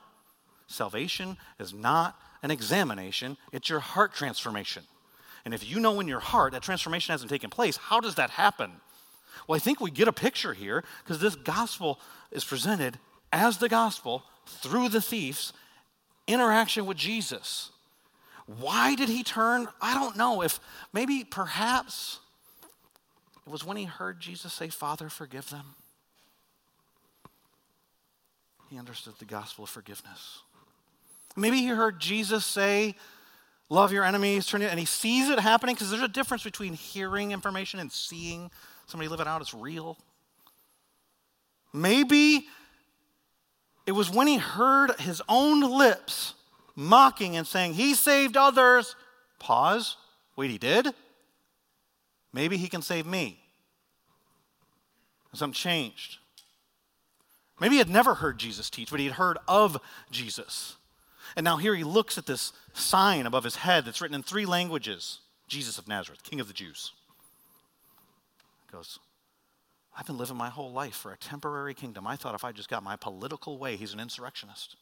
[0.67, 4.84] Salvation is not an examination, it's your heart transformation.
[5.45, 8.30] And if you know in your heart that transformation hasn't taken place, how does that
[8.30, 8.72] happen?
[9.47, 11.99] Well, I think we get a picture here because this gospel
[12.32, 12.99] is presented
[13.32, 15.53] as the gospel through the thief's
[16.28, 17.72] interaction with Jesus.
[18.58, 19.68] Why did he turn?
[19.80, 20.41] I don't know.
[20.41, 20.60] If
[20.91, 22.20] maybe perhaps
[23.45, 25.76] it was when he heard Jesus say, Father, forgive them.
[28.72, 30.39] He understood the gospel of forgiveness.
[31.36, 32.95] Maybe he heard Jesus say,
[33.72, 36.74] Love your enemies, turn it, and he sees it happening because there's a difference between
[36.74, 38.50] hearing information and seeing
[38.88, 39.41] somebody live it out.
[39.41, 39.95] It's real.
[41.72, 42.47] Maybe
[43.86, 46.34] it was when he heard his own lips
[46.80, 48.95] mocking and saying, He saved others.
[49.38, 49.97] Pause.
[50.36, 50.88] Wait, he did?
[52.34, 53.39] Maybe he can save me.
[55.34, 56.17] Something changed.
[57.59, 59.77] Maybe he had never heard Jesus teach, but he had heard of
[60.09, 60.77] Jesus.
[61.36, 64.45] And now here he looks at this sign above his head that's written in three
[64.45, 66.93] languages Jesus of Nazareth, King of the Jews.
[68.65, 68.99] He goes,
[69.97, 72.07] I've been living my whole life for a temporary kingdom.
[72.07, 74.77] I thought if I just got my political way, he's an insurrectionist,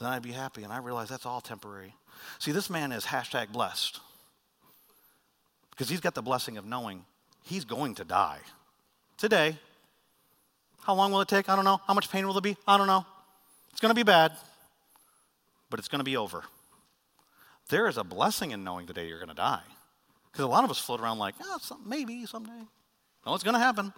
[0.00, 0.62] then I'd be happy.
[0.62, 1.94] And I realize that's all temporary.
[2.38, 4.00] See, this man is hashtag blessed
[5.70, 7.04] because he's got the blessing of knowing
[7.44, 8.40] he's going to die
[9.16, 9.56] today.
[10.82, 11.48] How long will it take?
[11.48, 11.80] I don't know.
[11.86, 12.56] How much pain will it be?
[12.66, 13.04] I don't know.
[13.70, 14.32] It's going to be bad
[15.70, 16.42] but it's going to be over.
[17.68, 19.62] There is a blessing in knowing the day you're going to die.
[20.30, 22.66] Because a lot of us float around like, oh, some, maybe someday.
[23.24, 23.92] No, it's going to happen.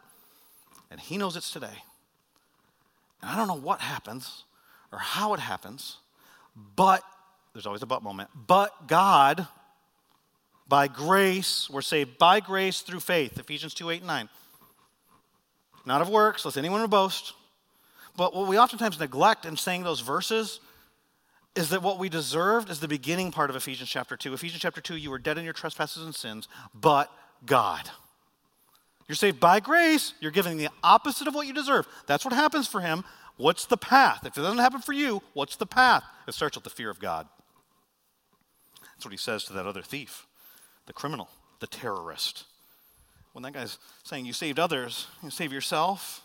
[0.91, 1.83] And He knows it's today.
[3.23, 4.45] And I don't know what happens
[4.93, 5.97] or how it happens,
[6.77, 7.03] but
[7.53, 8.31] there's always a but moment.
[8.35, 9.47] But God,
[10.69, 13.39] by grace, we're saved by grace through faith.
[13.39, 14.29] Ephesians 2 8 and 9.
[15.85, 17.33] Not of works, lest anyone boast.
[18.17, 20.61] But what we oftentimes neglect in saying those verses
[21.55, 24.33] is that what we deserved is the beginning part of Ephesians chapter 2.
[24.33, 27.11] Ephesians chapter 2, you were dead in your trespasses and sins, but
[27.45, 27.91] God.
[29.09, 31.87] You're saved by grace, you're given the opposite of what you deserve.
[32.07, 33.05] That's what happens for him.
[33.37, 34.25] What's the path?
[34.25, 36.05] If it doesn't happen for you, what's the path?
[36.29, 37.27] It starts with the fear of God.
[38.83, 40.27] That's what he says to that other thief,
[40.87, 41.29] the criminal,
[41.61, 42.45] the terrorist.
[43.33, 46.23] When that guy's saying, You saved others, you save yourself,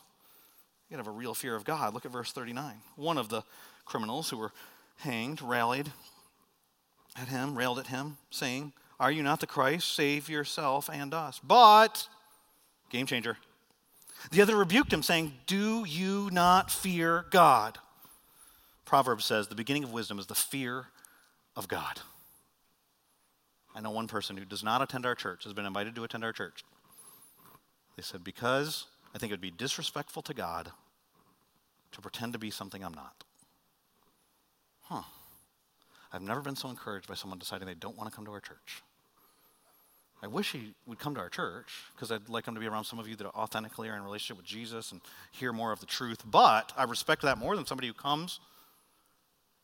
[0.89, 1.93] you gotta have a real fear of God.
[1.93, 2.75] Look at verse 39.
[2.95, 3.43] One of the
[3.85, 4.51] criminals who were
[4.97, 5.91] hanged, rallied
[7.19, 9.93] at him, railed at him, saying, Are you not the Christ?
[9.93, 11.39] Save yourself and us.
[11.43, 12.07] But,
[12.89, 13.37] game changer,
[14.31, 17.77] the other rebuked him, saying, Do you not fear God?
[18.85, 20.87] Proverbs says the beginning of wisdom is the fear
[21.55, 22.01] of God.
[23.75, 26.23] I know one person who does not attend our church, has been invited to attend
[26.23, 26.63] our church.
[27.95, 30.71] They said, Because I think it would be disrespectful to God
[31.91, 33.23] to pretend to be something I'm not.
[34.83, 35.03] Huh.
[36.11, 38.39] I've never been so encouraged by someone deciding they don't want to come to our
[38.39, 38.83] church.
[40.21, 42.85] I wish he would come to our church because I'd like him to be around
[42.85, 44.99] some of you that authentically are in relationship with Jesus and
[45.31, 46.23] hear more of the truth.
[46.25, 48.39] But I respect that more than somebody who comes,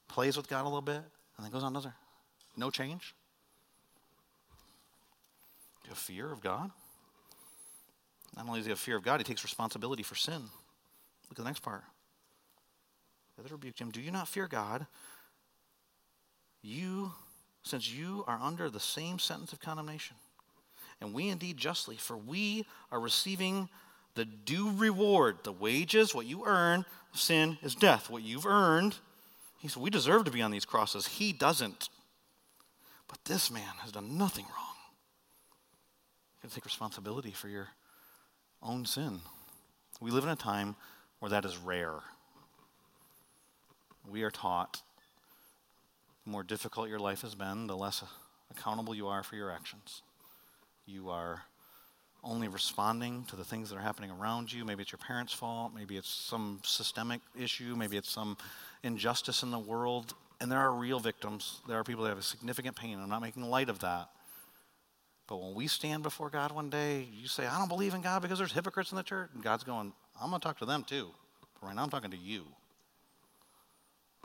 [0.07, 1.01] plays with God a little bit,
[1.37, 1.95] and then goes on another.
[2.55, 3.15] No change.
[5.81, 6.69] Do you have fear of God?
[8.35, 10.41] Not only does he have fear of God, he takes responsibility for sin.
[10.41, 11.83] Look at the next part.
[13.35, 14.85] The other rebuked him, Do you not fear God?
[16.61, 17.11] You,
[17.63, 20.15] since you are under the same sentence of condemnation,
[21.01, 23.69] and we indeed justly, for we are receiving
[24.15, 28.09] the due reward, the wages, what you earn sin is death.
[28.09, 28.95] What you've earned,
[29.59, 31.07] he said, we deserve to be on these crosses.
[31.07, 31.89] He doesn't.
[33.07, 34.75] But this man has done nothing wrong.
[36.35, 37.69] You gotta take responsibility for your
[38.61, 39.21] own sin.
[40.01, 40.75] We live in a time
[41.19, 41.99] where that is rare.
[44.09, 44.81] We are taught
[46.25, 48.03] the more difficult your life has been, the less
[48.51, 50.01] accountable you are for your actions.
[50.85, 51.43] You are
[52.23, 54.63] only responding to the things that are happening around you.
[54.63, 55.73] Maybe it's your parents' fault.
[55.75, 57.75] Maybe it's some systemic issue.
[57.75, 58.37] Maybe it's some
[58.81, 60.13] injustice in the world.
[60.39, 61.61] And there are real victims.
[61.67, 62.99] There are people that have a significant pain.
[62.99, 64.09] I'm not making light of that.
[65.27, 68.21] But when we stand before God one day, you say, I don't believe in God
[68.21, 69.29] because there's hypocrites in the church.
[69.33, 71.09] And God's going, I'm going to talk to them too.
[71.59, 72.43] But right now I'm talking to you.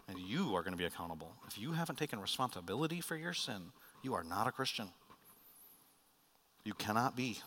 [0.08, 1.32] And you are going to be accountable.
[1.46, 4.88] If you haven't taken responsibility for your sin, you are not a Christian.
[6.68, 7.38] You cannot be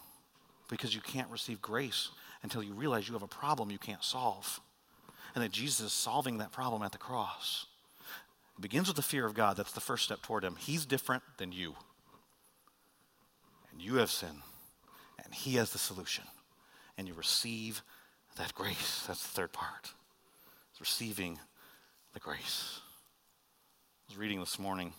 [0.67, 2.09] because you can't receive grace
[2.41, 4.59] until you realize you have a problem you can't solve.
[5.35, 7.67] And that Jesus is solving that problem at the cross.
[8.57, 9.57] It begins with the fear of God.
[9.57, 10.55] That's the first step toward Him.
[10.57, 11.75] He's different than you.
[13.71, 14.41] And you have sin.
[15.23, 16.23] And He has the solution.
[16.97, 17.83] And you receive
[18.37, 19.03] that grace.
[19.05, 19.93] That's the third part.
[20.71, 21.37] It's receiving
[22.15, 22.79] the grace.
[22.79, 24.93] I was reading this morning,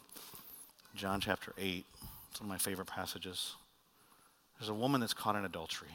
[0.94, 1.84] John chapter 8.
[2.30, 3.56] It's one of my favorite passages.
[4.62, 5.88] There's a woman that's caught in adultery.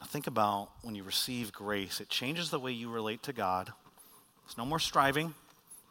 [0.00, 3.72] Now think about when you receive grace, it changes the way you relate to God.
[4.46, 5.34] There's no more striving.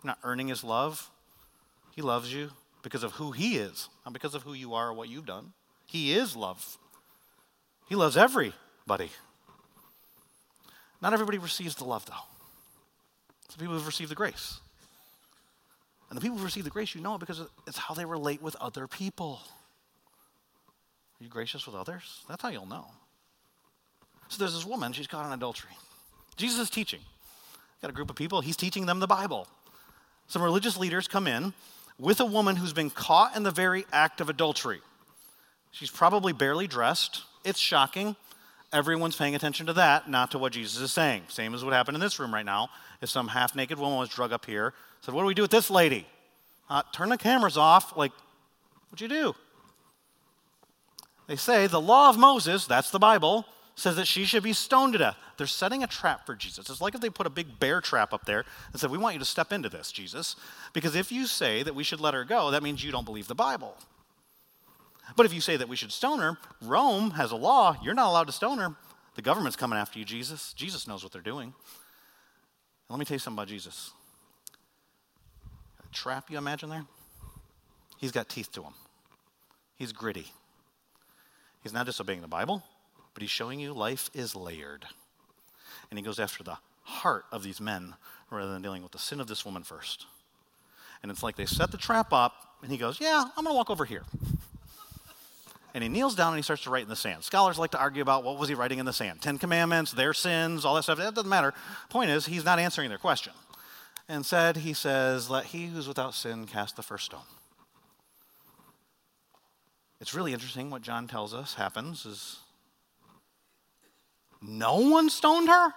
[0.01, 1.09] You're not earning his love.
[1.91, 2.51] He loves you
[2.81, 5.51] because of who he is, not because of who you are or what you've done.
[5.85, 6.77] He is love.
[7.89, 9.11] He loves everybody.
[11.01, 12.13] Not everybody receives the love, though.
[13.49, 14.61] Some people have received the grace.
[16.09, 18.41] And the people who receive the grace, you know it because it's how they relate
[18.41, 19.41] with other people.
[21.23, 22.25] You gracious with others?
[22.27, 22.85] That's how you'll know.
[24.27, 25.71] So there's this woman, she's caught in adultery.
[26.35, 26.99] Jesus is teaching.
[27.81, 29.47] Got a group of people, he's teaching them the Bible.
[30.27, 31.53] Some religious leaders come in
[31.97, 34.81] with a woman who's been caught in the very act of adultery.
[35.71, 37.21] She's probably barely dressed.
[37.45, 38.17] It's shocking.
[38.73, 41.23] Everyone's paying attention to that, not to what Jesus is saying.
[41.29, 42.69] Same as what happened in this room right now.
[43.01, 45.51] If some half naked woman was drug up here, said, What do we do with
[45.51, 46.05] this lady?
[46.69, 47.95] Uh, turn the cameras off.
[47.95, 48.11] Like,
[48.89, 49.35] what'd you do?
[51.27, 53.45] They say the law of Moses, that's the Bible,
[53.75, 55.17] says that she should be stoned to death.
[55.37, 56.69] They're setting a trap for Jesus.
[56.69, 59.15] It's like if they put a big bear trap up there and said, We want
[59.15, 60.35] you to step into this, Jesus.
[60.73, 63.27] Because if you say that we should let her go, that means you don't believe
[63.27, 63.75] the Bible.
[65.15, 67.75] But if you say that we should stone her, Rome has a law.
[67.83, 68.75] You're not allowed to stone her.
[69.15, 70.53] The government's coming after you, Jesus.
[70.53, 71.47] Jesus knows what they're doing.
[71.47, 71.53] And
[72.89, 73.91] let me tell you something about Jesus.
[75.83, 76.85] A trap you imagine there?
[77.97, 78.73] He's got teeth to him.
[79.75, 80.31] He's gritty.
[81.63, 82.61] He's not disobeying the Bible,
[83.13, 84.85] but he's showing you life is layered.
[85.89, 87.95] And he goes after the heart of these men
[88.29, 90.05] rather than dealing with the sin of this woman first.
[91.01, 93.57] And it's like they set the trap up, and he goes, Yeah, I'm going to
[93.57, 94.03] walk over here.
[95.73, 97.23] And he kneels down and he starts to write in the sand.
[97.23, 99.21] Scholars like to argue about what was he writing in the sand?
[99.21, 100.99] Ten Commandments, their sins, all that stuff.
[100.99, 101.51] That doesn't matter.
[101.89, 103.33] Point is, he's not answering their question.
[104.07, 107.21] And said, he says, Let he who's without sin cast the first stone.
[110.03, 112.39] It's really interesting what John tells us happens is
[114.41, 115.73] no one stoned her?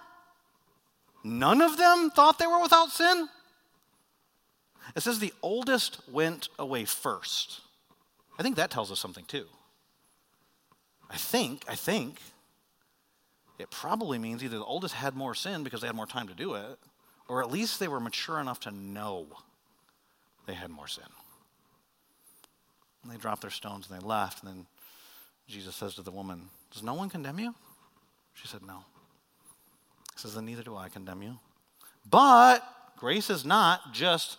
[1.23, 3.29] None of them thought they were without sin?
[4.97, 7.61] It says the oldest went away first.
[8.37, 9.45] I think that tells us something too.
[11.09, 12.19] I think, I think
[13.57, 16.35] it probably means either the oldest had more sin because they had more time to
[16.35, 16.77] do it,
[17.29, 19.27] or at least they were mature enough to know
[20.47, 21.05] they had more sin.
[23.03, 24.43] And they dropped their stones and they left.
[24.43, 24.65] And then
[25.47, 27.55] Jesus says to the woman, Does no one condemn you?
[28.33, 28.83] She said, No.
[30.13, 31.37] He says, Then neither do I condemn you.
[32.09, 32.63] But
[32.97, 34.37] grace is not just,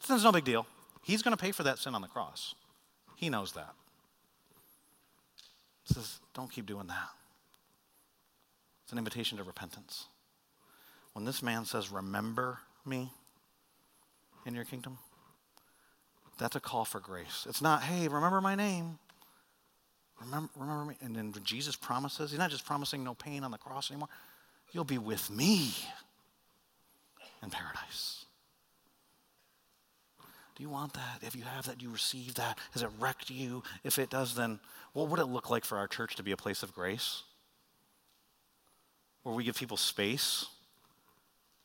[0.00, 0.66] sin's no big deal.
[1.02, 2.54] He's going to pay for that sin on the cross.
[3.16, 3.74] He knows that.
[5.86, 7.08] He says, Don't keep doing that.
[8.84, 10.06] It's an invitation to repentance.
[11.12, 13.10] When this man says, Remember me
[14.46, 14.98] in your kingdom,
[16.40, 17.46] that's a call for grace.
[17.48, 18.98] It's not, hey, remember my name.
[20.20, 20.96] Remember, remember me.
[21.00, 24.08] And then Jesus promises, he's not just promising no pain on the cross anymore.
[24.72, 25.70] You'll be with me
[27.42, 28.24] in paradise.
[30.56, 31.20] Do you want that?
[31.22, 32.58] If you have that, do you receive that?
[32.72, 33.62] Has it wrecked you?
[33.82, 34.60] If it does, then
[34.92, 37.22] what would it look like for our church to be a place of grace?
[39.22, 40.46] Where we give people space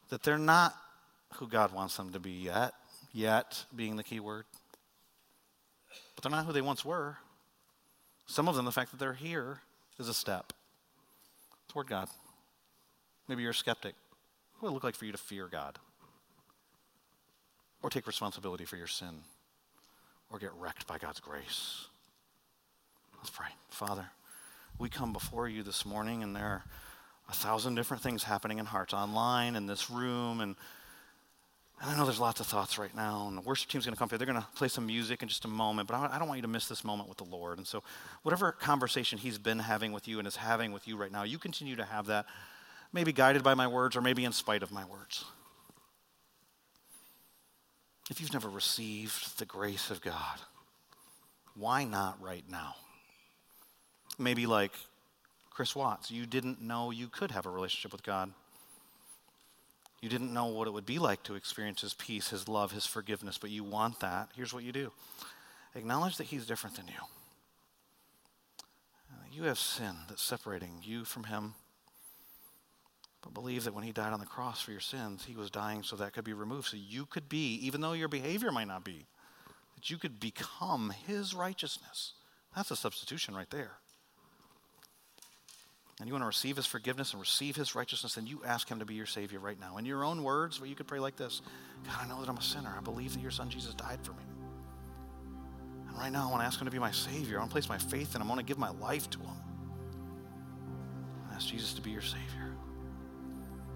[0.10, 0.76] that they're not
[1.36, 2.74] who God wants them to be yet,
[3.12, 4.46] yet being the key word.
[6.26, 7.18] They're not who they once were.
[8.26, 9.60] Some of them, the fact that they're here
[10.00, 10.54] is a step
[11.68, 12.08] toward God.
[13.28, 13.94] Maybe you're a skeptic.
[14.56, 15.78] What would it look like for you to fear God?
[17.84, 19.20] Or take responsibility for your sin?
[20.32, 21.86] Or get wrecked by God's grace?
[23.18, 23.50] Let's pray.
[23.70, 24.08] Father,
[24.80, 26.64] we come before you this morning, and there are
[27.30, 30.56] a thousand different things happening in hearts online, in this room, and
[31.82, 34.08] I know there's lots of thoughts right now, and the worship team's going to come
[34.08, 34.18] through.
[34.18, 36.44] They're going to play some music in just a moment, but I don't want you
[36.44, 37.58] to miss this moment with the Lord.
[37.58, 37.84] And so,
[38.24, 41.38] whatever conversation He's been having with you and is having with you right now, you
[41.38, 42.26] continue to have that,
[42.94, 45.26] maybe guided by my words or maybe in spite of my words.
[48.10, 50.40] If you've never received the grace of God,
[51.56, 52.76] why not right now?
[54.18, 54.72] Maybe like
[55.50, 58.32] Chris Watts, you didn't know you could have a relationship with God.
[60.02, 62.86] You didn't know what it would be like to experience His peace, His love, His
[62.86, 64.30] forgiveness, but you want that.
[64.36, 64.92] Here's what you do
[65.76, 66.94] acknowledge that He's different than you.
[69.12, 71.54] Uh, you have sin that's separating you from Him.
[73.22, 75.84] But believe that when He died on the cross for your sins, He was dying
[75.84, 76.68] so that could be removed.
[76.68, 79.06] So you could be, even though your behavior might not be,
[79.76, 82.14] that you could become His righteousness.
[82.56, 83.80] That's a substitution right there
[86.00, 88.80] and you want to receive his forgiveness and receive his righteousness, then you ask him
[88.80, 89.78] to be your Savior right now.
[89.78, 91.42] In your own words, well, you could pray like this
[91.86, 92.74] God, I know that I'm a sinner.
[92.78, 94.24] I believe that your son Jesus died for me.
[95.88, 97.38] And right now, I want to ask him to be my Savior.
[97.38, 98.28] I want to place my faith in him.
[98.28, 99.38] I want to give my life to him.
[101.32, 102.54] I ask Jesus to be your Savior.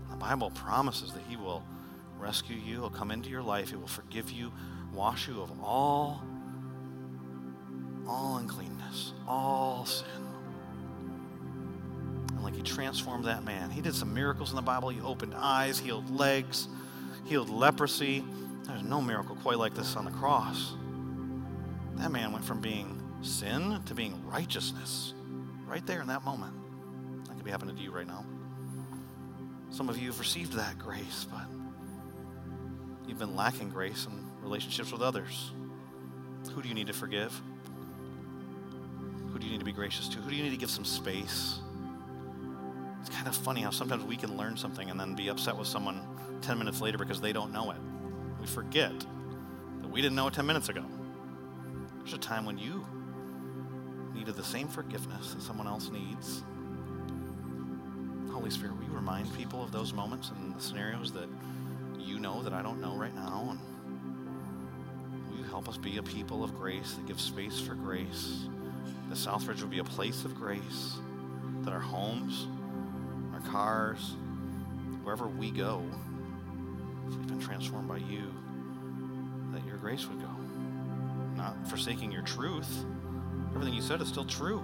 [0.10, 1.64] The Bible promises that he will
[2.18, 4.52] rescue you, he'll come into your life, he will forgive you,
[4.94, 6.22] wash you of all,
[8.06, 10.29] all uncleanness, all sin
[12.44, 13.70] like he transformed that man.
[13.70, 14.90] He did some miracles in the Bible.
[14.90, 16.68] He opened eyes, healed legs,
[17.26, 18.24] healed leprosy.
[18.64, 20.74] There's no miracle quite like this on the cross.
[21.96, 25.14] That man went from being sin to being righteousness
[25.68, 26.54] right there in that moment.
[27.26, 28.26] That could be happening to you right now.
[29.72, 31.46] Some of you have received that grace, but
[33.08, 35.52] you've been lacking grace in relationships with others.
[36.54, 37.40] Who do you need to forgive?
[39.32, 40.18] Who do you need to be gracious to?
[40.18, 41.60] Who do you need to give some space?
[43.02, 45.68] It's kind of funny how sometimes we can learn something and then be upset with
[45.68, 46.02] someone
[46.42, 47.78] 10 minutes later because they don't know it.
[48.40, 50.84] We forget that we didn't know it 10 minutes ago.
[52.00, 52.86] There's a time when you
[54.14, 56.44] needed the same forgiveness that someone else needs.
[58.32, 61.28] Holy Spirit, you remind people of those moments and the scenarios that
[61.98, 63.48] you know that I don't know right now?
[63.52, 68.46] And will you help us be a people of grace that give space for grace?
[69.10, 70.98] That Southridge will be a place of grace,
[71.62, 72.48] that our homes,
[73.40, 74.16] our cars,
[75.04, 75.84] wherever we go,
[77.08, 78.34] if we've been transformed by you,
[79.52, 80.30] that your grace would go.
[81.36, 82.86] Not forsaking your truth.
[83.54, 84.62] Everything you said is still true.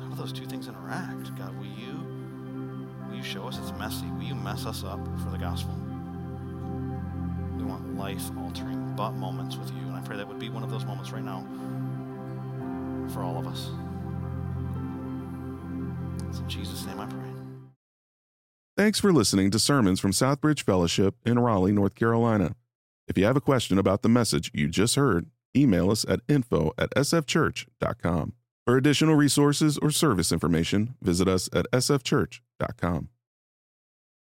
[0.00, 1.36] How do those two things interact?
[1.36, 2.06] God, will you
[3.08, 4.06] will you show us it's messy?
[4.16, 5.74] Will you mess us up for the gospel?
[7.56, 9.82] We want life altering but moments with you.
[9.82, 11.46] And I pray that would be one of those moments right now
[13.12, 13.70] for all of us.
[16.30, 17.18] It's in Jesus' name I pray.
[18.76, 22.54] Thanks for listening to sermons from Southbridge Fellowship in Raleigh, North Carolina.
[23.08, 26.72] If you have a question about the message you just heard, email us at info
[26.78, 28.32] at sfchurch.com.
[28.64, 33.08] For additional resources or service information, visit us at sfchurch.com.